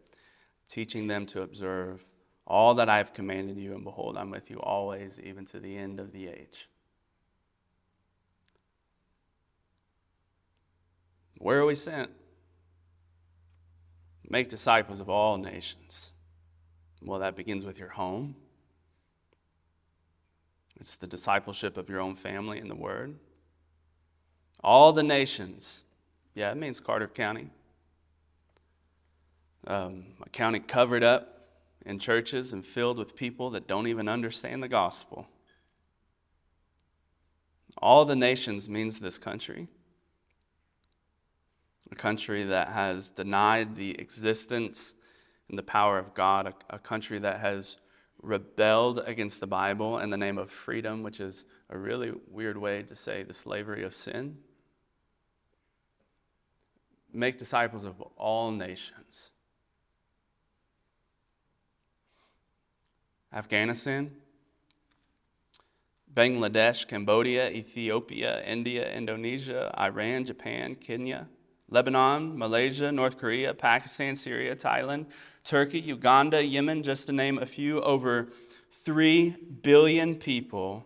teaching 0.69 1.07
them 1.07 1.27
to 1.27 1.43
observe 1.43 2.07
all 2.47 2.75
that 2.75 2.89
I 2.89 2.99
have 2.99 3.15
commanded 3.15 3.57
you, 3.57 3.75
and 3.75 3.85
behold, 3.85 4.17
I'm 4.17 4.31
with 4.31 4.51
you 4.51 4.59
always, 4.59 5.21
even 5.21 5.45
to 5.47 5.61
the 5.61 5.77
end 5.77 6.01
of 6.01 6.13
the 6.13 6.27
age. 6.27 6.69
Where 11.39 11.61
are 11.61 11.65
we 11.65 11.77
sent? 11.77 12.11
Make 14.31 14.49
disciples 14.49 15.01
of 15.01 15.11
all 15.11 15.37
nations. 15.37 16.13
Well, 17.03 17.19
that 17.19 17.35
begins 17.35 17.65
with 17.65 17.81
your 17.81 17.89
home. 17.89 18.37
It's 20.79 20.95
the 20.95 21.09
discipleship 21.09 21.77
of 21.77 21.89
your 21.89 22.01
own 22.01 22.15
family 22.15 22.59
in 22.61 22.69
the 22.69 22.77
Word. 22.77 23.17
All 24.63 24.93
the 24.93 25.03
nations. 25.03 25.83
Yeah, 26.35 26.53
it 26.53 26.57
means 26.57 26.79
Carter 26.79 27.09
County. 27.09 27.51
Um, 29.67 30.05
a 30.23 30.29
county 30.29 30.61
covered 30.61 31.03
up 31.03 31.49
in 31.85 31.99
churches 31.99 32.53
and 32.53 32.65
filled 32.65 32.99
with 32.99 33.17
people 33.17 33.51
that 33.51 33.67
don't 33.67 33.89
even 33.89 34.09
understand 34.09 34.63
the 34.63 34.69
gospel. 34.69 35.29
All 37.79 38.05
the 38.05 38.17
nations 38.17 38.69
means 38.69 39.01
this 39.01 39.19
country. 39.19 39.67
A 41.91 41.95
country 41.95 42.45
that 42.45 42.69
has 42.69 43.11
denied 43.11 43.77
the 43.77 43.99
existence 43.99 44.95
and 45.49 45.59
the 45.59 45.63
power 45.63 45.99
of 45.99 46.15
God, 46.15 46.47
a, 46.47 46.77
a 46.77 46.79
country 46.79 47.19
that 47.19 47.41
has 47.41 47.79
rebelled 48.23 49.01
against 49.07 49.41
the 49.41 49.47
Bible 49.47 49.99
in 49.99 50.11
the 50.11 50.17
name 50.17 50.39
of 50.39 50.51
freedom, 50.51 51.03
which 51.03 51.21
is 51.21 51.47
a 51.69 51.79
really 51.79 52.13
weird 52.31 52.57
way 52.57 52.83
to 52.83 52.95
say 52.95 53.23
the 53.23 53.33
slavery 53.33 53.83
of 53.83 53.95
sin. 53.95 54.39
Make 57.13 57.39
disciples 57.39 57.85
of 57.85 58.01
all 58.17 58.53
nations. 58.53 59.33
Afghanistan, 63.33 64.13
Bangladesh, 66.13 66.87
Cambodia, 66.87 67.51
Ethiopia, 67.51 68.43
India, 68.45 68.93
Indonesia, 68.93 69.73
Iran, 69.79 70.25
Japan, 70.25 70.75
Kenya, 70.75 71.29
Lebanon, 71.71 72.37
Malaysia, 72.37 72.91
North 72.93 73.17
Korea, 73.17 73.55
Pakistan, 73.55 74.17
Syria, 74.17 74.57
Thailand, 74.57 75.07
Turkey, 75.45 75.81
Uganda, 75.81 76.45
Yemen, 76.45 76.83
just 76.83 77.07
to 77.07 77.13
name 77.13 77.39
a 77.39 77.47
few, 77.47 77.81
over 77.81 78.29
3 78.71 79.37
billion 79.63 80.17
people 80.17 80.85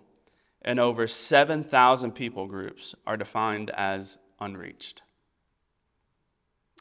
and 0.63 0.79
over 0.79 1.07
7,000 1.07 2.13
people 2.13 2.47
groups 2.47 2.95
are 3.07 3.17
defined 3.17 3.71
as 3.71 4.19
unreached. 4.41 5.03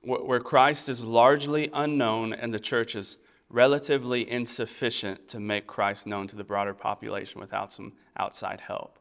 Where 0.04 0.42
Christ 0.42 0.90
is 0.90 1.04
largely 1.04 1.70
unknown 1.74 2.34
and 2.34 2.54
the 2.54 2.60
church 2.60 2.96
is 2.96 3.18
relatively 3.50 4.30
insufficient 4.30 5.28
to 5.30 5.40
make 5.40 5.68
Christ 5.68 6.08
known 6.08 6.28
to 6.28 6.36
the 6.36 6.44
broader 6.44 6.74
population 6.74 7.40
without 7.40 7.72
some 7.72 7.94
outside 8.18 8.62
help. 8.62 9.00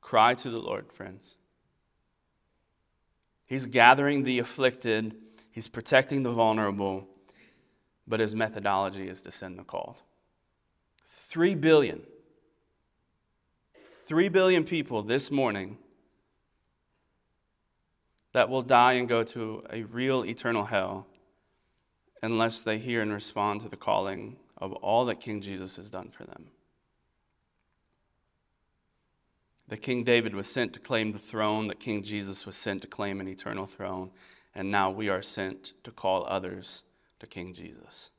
Cry 0.00 0.34
to 0.34 0.50
the 0.50 0.58
Lord, 0.58 0.92
friends. 0.92 1.38
He's 3.54 3.66
gathering 3.66 4.24
the 4.24 4.40
afflicted, 4.40 5.14
he's 5.52 5.68
protecting 5.68 6.24
the 6.24 6.32
vulnerable, 6.32 7.06
but 8.04 8.18
his 8.18 8.34
methodology 8.34 9.08
is 9.08 9.22
to 9.22 9.30
send 9.30 9.60
the 9.60 9.62
called. 9.62 10.02
Three 11.06 11.54
billion. 11.54 12.02
Three 14.02 14.28
billion 14.28 14.64
people 14.64 15.04
this 15.04 15.30
morning 15.30 15.78
that 18.32 18.48
will 18.48 18.62
die 18.62 18.94
and 18.94 19.08
go 19.08 19.22
to 19.22 19.62
a 19.70 19.84
real 19.84 20.24
eternal 20.24 20.64
hell 20.64 21.06
unless 22.24 22.60
they 22.60 22.78
hear 22.78 23.02
and 23.02 23.12
respond 23.12 23.60
to 23.60 23.68
the 23.68 23.76
calling 23.76 24.36
of 24.58 24.72
all 24.72 25.04
that 25.04 25.20
King 25.20 25.40
Jesus 25.40 25.76
has 25.76 25.92
done 25.92 26.10
for 26.10 26.24
them. 26.24 26.46
That 29.68 29.80
King 29.80 30.04
David 30.04 30.34
was 30.34 30.46
sent 30.46 30.72
to 30.74 30.78
claim 30.78 31.12
the 31.12 31.18
throne, 31.18 31.68
that 31.68 31.80
King 31.80 32.02
Jesus 32.02 32.44
was 32.44 32.56
sent 32.56 32.82
to 32.82 32.86
claim 32.86 33.20
an 33.20 33.28
eternal 33.28 33.66
throne, 33.66 34.10
and 34.54 34.70
now 34.70 34.90
we 34.90 35.08
are 35.08 35.22
sent 35.22 35.72
to 35.84 35.90
call 35.90 36.26
others 36.28 36.84
to 37.20 37.26
King 37.26 37.54
Jesus. 37.54 38.10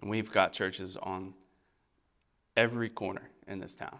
And 0.00 0.10
we've 0.10 0.32
got 0.32 0.52
churches 0.52 0.96
on 0.96 1.34
every 2.56 2.88
corner 2.88 3.30
in 3.46 3.60
this 3.60 3.76
town. 3.76 3.98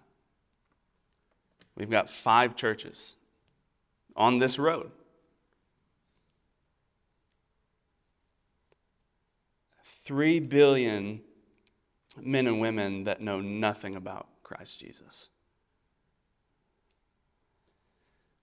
We've 1.76 1.90
got 1.90 2.10
five 2.10 2.56
churches 2.56 3.16
on 4.16 4.38
this 4.38 4.58
road. 4.58 4.90
Three 10.04 10.40
billion 10.40 11.20
men 12.20 12.46
and 12.46 12.60
women 12.60 13.04
that 13.04 13.20
know 13.20 13.40
nothing 13.40 13.96
about 13.96 14.26
Christ 14.42 14.80
Jesus. 14.80 15.30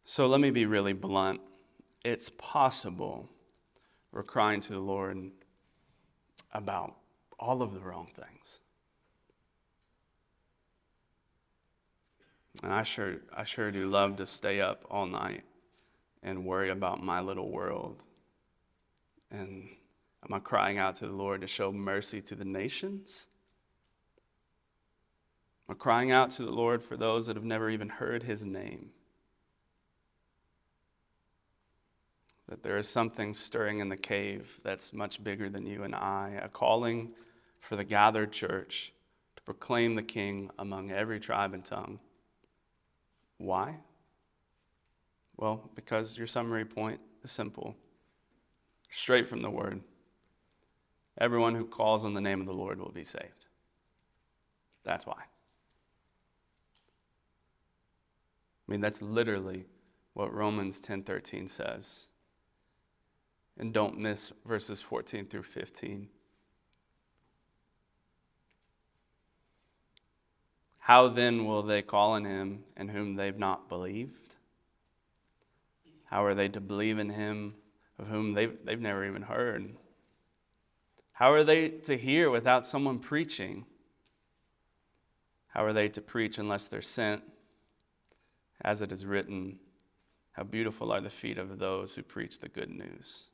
So 0.05 0.25
let 0.25 0.39
me 0.39 0.49
be 0.49 0.65
really 0.65 0.93
blunt. 0.93 1.41
It's 2.03 2.29
possible 2.29 3.29
we're 4.11 4.23
crying 4.23 4.59
to 4.61 4.73
the 4.73 4.79
Lord 4.79 5.31
about 6.51 6.95
all 7.39 7.61
of 7.61 7.73
the 7.73 7.79
wrong 7.79 8.07
things. 8.07 8.59
And 12.63 12.73
I 12.73 12.83
sure, 12.83 13.17
I 13.35 13.43
sure 13.43 13.71
do 13.71 13.85
love 13.85 14.17
to 14.17 14.25
stay 14.25 14.59
up 14.59 14.83
all 14.89 15.05
night 15.05 15.43
and 16.21 16.45
worry 16.45 16.69
about 16.69 17.03
my 17.03 17.21
little 17.21 17.49
world. 17.49 18.03
And 19.31 19.69
am 20.27 20.33
I 20.33 20.39
crying 20.39 20.77
out 20.77 20.95
to 20.95 21.05
the 21.05 21.13
Lord 21.13 21.41
to 21.41 21.47
show 21.47 21.71
mercy 21.71 22.21
to 22.23 22.35
the 22.35 22.45
nations? 22.45 23.27
Am 25.69 25.73
I 25.73 25.77
crying 25.77 26.11
out 26.11 26.31
to 26.31 26.43
the 26.43 26.51
Lord 26.51 26.81
for 26.81 26.97
those 26.97 27.27
that 27.27 27.35
have 27.35 27.45
never 27.45 27.69
even 27.69 27.89
heard 27.89 28.23
his 28.23 28.43
name? 28.43 28.89
That 32.47 32.63
there 32.63 32.79
is 32.79 32.89
something 32.89 33.35
stirring 33.35 33.79
in 33.79 33.89
the 33.89 33.95
cave 33.95 34.59
that's 34.63 34.93
much 34.93 35.23
bigger 35.23 35.47
than 35.47 35.67
you 35.67 35.83
and 35.83 35.93
I, 35.93 36.39
a 36.41 36.49
calling 36.49 37.11
for 37.59 37.75
the 37.75 37.83
gathered 37.83 38.31
church 38.31 38.93
to 39.35 39.43
proclaim 39.43 39.93
the 39.93 40.01
king 40.01 40.49
among 40.57 40.89
every 40.89 41.19
tribe 41.19 41.53
and 41.53 41.63
tongue. 41.63 41.99
Why? 43.37 43.75
Well, 45.37 45.69
because 45.75 46.17
your 46.17 46.25
summary 46.25 46.65
point 46.65 46.99
is 47.23 47.29
simple, 47.29 47.75
straight 48.89 49.27
from 49.27 49.43
the 49.43 49.51
word. 49.51 49.81
Everyone 51.15 51.53
who 51.53 51.65
calls 51.65 52.03
on 52.03 52.15
the 52.15 52.21
name 52.21 52.39
of 52.39 52.47
the 52.47 52.53
Lord 52.53 52.79
will 52.79 52.91
be 52.91 53.03
saved. 53.03 53.45
That's 54.83 55.05
why. 55.05 55.25
I 58.69 58.71
mean, 58.71 58.81
that's 58.81 59.01
literally 59.01 59.65
what 60.13 60.31
Romans 60.31 60.79
10:13 60.79 61.47
says. 61.47 62.09
And 63.57 63.73
don't 63.73 63.97
miss 63.97 64.31
verses 64.45 64.79
14 64.79 65.25
through 65.25 65.41
15. 65.41 66.07
How 70.77 71.07
then 71.07 71.45
will 71.45 71.63
they 71.63 71.81
call 71.81 72.11
on 72.11 72.25
him 72.25 72.63
in 72.77 72.89
whom 72.89 73.15
they've 73.15 73.39
not 73.39 73.69
believed? 73.69 74.35
How 76.05 76.23
are 76.23 76.35
they 76.35 76.47
to 76.49 76.61
believe 76.61 76.99
in 76.99 77.09
him 77.09 77.55
of 77.97 78.07
whom 78.07 78.33
they've, 78.33 78.55
they've 78.63 78.79
never 78.79 79.03
even 79.03 79.23
heard? 79.23 79.77
How 81.13 81.31
are 81.31 81.43
they 81.43 81.69
to 81.69 81.97
hear 81.97 82.29
without 82.29 82.67
someone 82.67 82.99
preaching? 82.99 83.65
How 85.47 85.65
are 85.65 85.73
they 85.73 85.89
to 85.89 86.01
preach 86.01 86.37
unless 86.37 86.67
they're 86.67 86.83
sent? 86.83 87.23
As 88.61 88.81
it 88.81 88.91
is 88.91 89.05
written, 89.05 89.59
how 90.33 90.43
beautiful 90.43 90.91
are 90.91 91.01
the 91.01 91.09
feet 91.09 91.37
of 91.37 91.59
those 91.59 91.95
who 91.95 92.03
preach 92.03 92.39
the 92.39 92.49
good 92.49 92.69
news. 92.69 93.25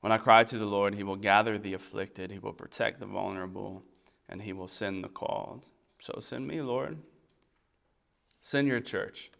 When 0.00 0.12
I 0.12 0.18
cry 0.18 0.44
to 0.44 0.58
the 0.58 0.66
Lord, 0.66 0.94
he 0.94 1.02
will 1.02 1.16
gather 1.16 1.56
the 1.56 1.72
afflicted, 1.72 2.30
he 2.30 2.38
will 2.38 2.52
protect 2.52 3.00
the 3.00 3.06
vulnerable 3.06 3.82
and 4.28 4.42
he 4.42 4.52
will 4.52 4.68
send 4.68 5.02
the 5.02 5.08
called. 5.08 5.66
So 5.98 6.18
send 6.20 6.46
me, 6.46 6.60
Lord. 6.60 6.98
Send 8.40 8.68
your 8.68 8.80
church. 8.80 9.30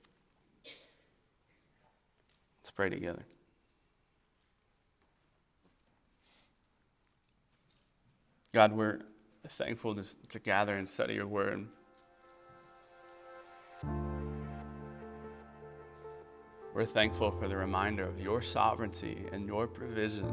Let's 2.59 2.71
pray 2.71 2.89
together. 2.89 3.27
God, 8.55 8.73
we're 8.73 9.01
thankful 9.49 9.97
to, 9.97 10.29
to 10.29 10.39
gather 10.39 10.77
and 10.77 10.89
study 10.89 11.15
your 11.15 11.27
word. 11.27 11.67
We're 16.75 16.85
thankful 16.85 17.31
for 17.31 17.47
the 17.47 17.57
reminder 17.57 18.05
of 18.05 18.21
your 18.21 18.43
sovereignty 18.43 19.27
and 19.33 19.47
your 19.47 19.67
provision 19.67 20.27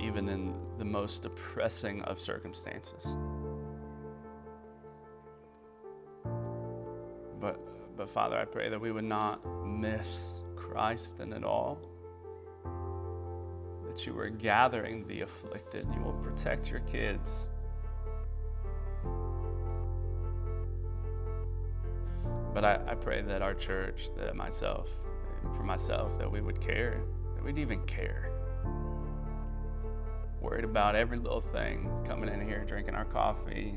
even 0.00 0.28
in 0.28 0.54
the 0.78 0.84
most 0.84 1.22
depressing 1.22 2.02
of 2.02 2.20
circumstances. 2.20 3.16
But, 7.40 7.58
but 7.96 8.08
Father, 8.08 8.38
I 8.38 8.44
pray 8.44 8.68
that 8.68 8.80
we 8.80 8.92
would 8.92 9.04
not 9.04 9.40
miss 9.66 10.44
Christ 10.54 11.20
in 11.20 11.32
it 11.32 11.44
all. 11.44 11.78
That 13.86 14.06
you 14.06 14.18
are 14.18 14.28
gathering 14.28 15.06
the 15.06 15.22
afflicted, 15.22 15.86
you 15.94 16.00
will 16.02 16.18
protect 16.22 16.70
your 16.70 16.80
kids. 16.80 17.50
But 22.56 22.64
I, 22.64 22.80
I 22.92 22.94
pray 22.94 23.20
that 23.20 23.42
our 23.42 23.52
church, 23.52 24.08
that 24.16 24.34
myself, 24.34 24.88
for 25.54 25.62
myself, 25.62 26.18
that 26.18 26.32
we 26.32 26.40
would 26.40 26.58
care, 26.58 27.02
that 27.34 27.44
we'd 27.44 27.58
even 27.58 27.84
care 27.84 28.30
worried 30.40 30.64
about 30.64 30.96
every 30.96 31.18
little 31.18 31.42
thing, 31.42 31.90
coming 32.06 32.30
in 32.30 32.40
here, 32.40 32.64
drinking 32.64 32.94
our 32.94 33.04
coffee, 33.04 33.76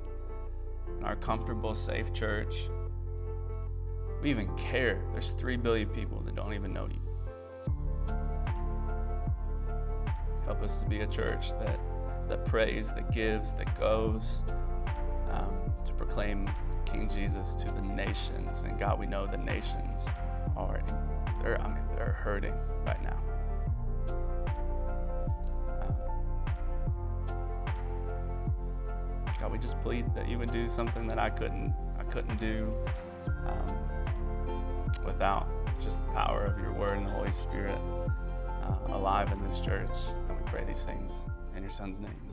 in 0.98 1.04
our 1.04 1.18
comfortable, 1.18 1.74
safe 1.74 2.14
church. 2.14 2.70
We 4.22 4.30
even 4.30 4.48
care. 4.56 5.04
There's 5.12 5.32
three 5.32 5.58
billion 5.58 5.90
people 5.90 6.22
that 6.22 6.36
don't 6.36 6.54
even 6.54 6.72
know 6.72 6.88
you. 6.88 8.16
Help 10.46 10.64
us 10.64 10.80
to 10.80 10.88
be 10.88 11.02
a 11.02 11.08
church 11.08 11.50
that, 11.60 11.82
that 12.30 12.46
prays, 12.46 12.94
that 12.94 13.12
gives, 13.12 13.54
that 13.56 13.78
goes 13.78 14.46
um, 15.32 15.74
to 15.84 15.92
proclaim 15.92 16.50
King 16.92 17.10
Jesus 17.14 17.56
to 17.56 17.66
the 17.72 17.82
nations. 17.82 18.64
And 18.64 18.80
God, 18.80 19.00
we 19.00 19.06
know 19.06 19.26
the 19.26 19.38
nations 19.38 20.06
are, 20.58 20.82
they're, 21.42 21.62
I 21.62 21.68
mean, 21.68 21.84
they're 21.96 22.18
hurting 22.20 22.54
right 22.86 23.02
now. 23.04 23.20
God, 29.40 29.52
we 29.52 29.58
just 29.58 29.80
plead 29.82 30.14
that 30.16 30.28
you 30.28 30.38
would 30.38 30.52
do 30.52 30.68
something 30.68 31.08
that 31.08 31.18
I 31.18 31.30
couldn't, 31.30 31.74
I 31.98 32.04
couldn't 32.04 32.40
do 32.40 32.76
um, 33.48 33.90
without 35.06 35.48
just 35.82 36.04
the 36.06 36.12
power 36.12 36.44
of 36.44 36.60
your 36.60 36.74
word 36.74 36.98
and 36.98 37.08
the 37.08 37.12
Holy 37.12 37.32
Spirit 37.32 37.78
uh, 38.48 38.76
alive 38.94 39.32
in 39.32 39.42
this 39.44 39.60
church. 39.60 39.90
And 40.28 40.38
we 40.38 40.44
pray 40.52 40.66
these 40.66 40.84
things 40.84 41.22
in 41.56 41.64
your 41.64 41.72
son's 41.72 42.02
name. 42.02 42.29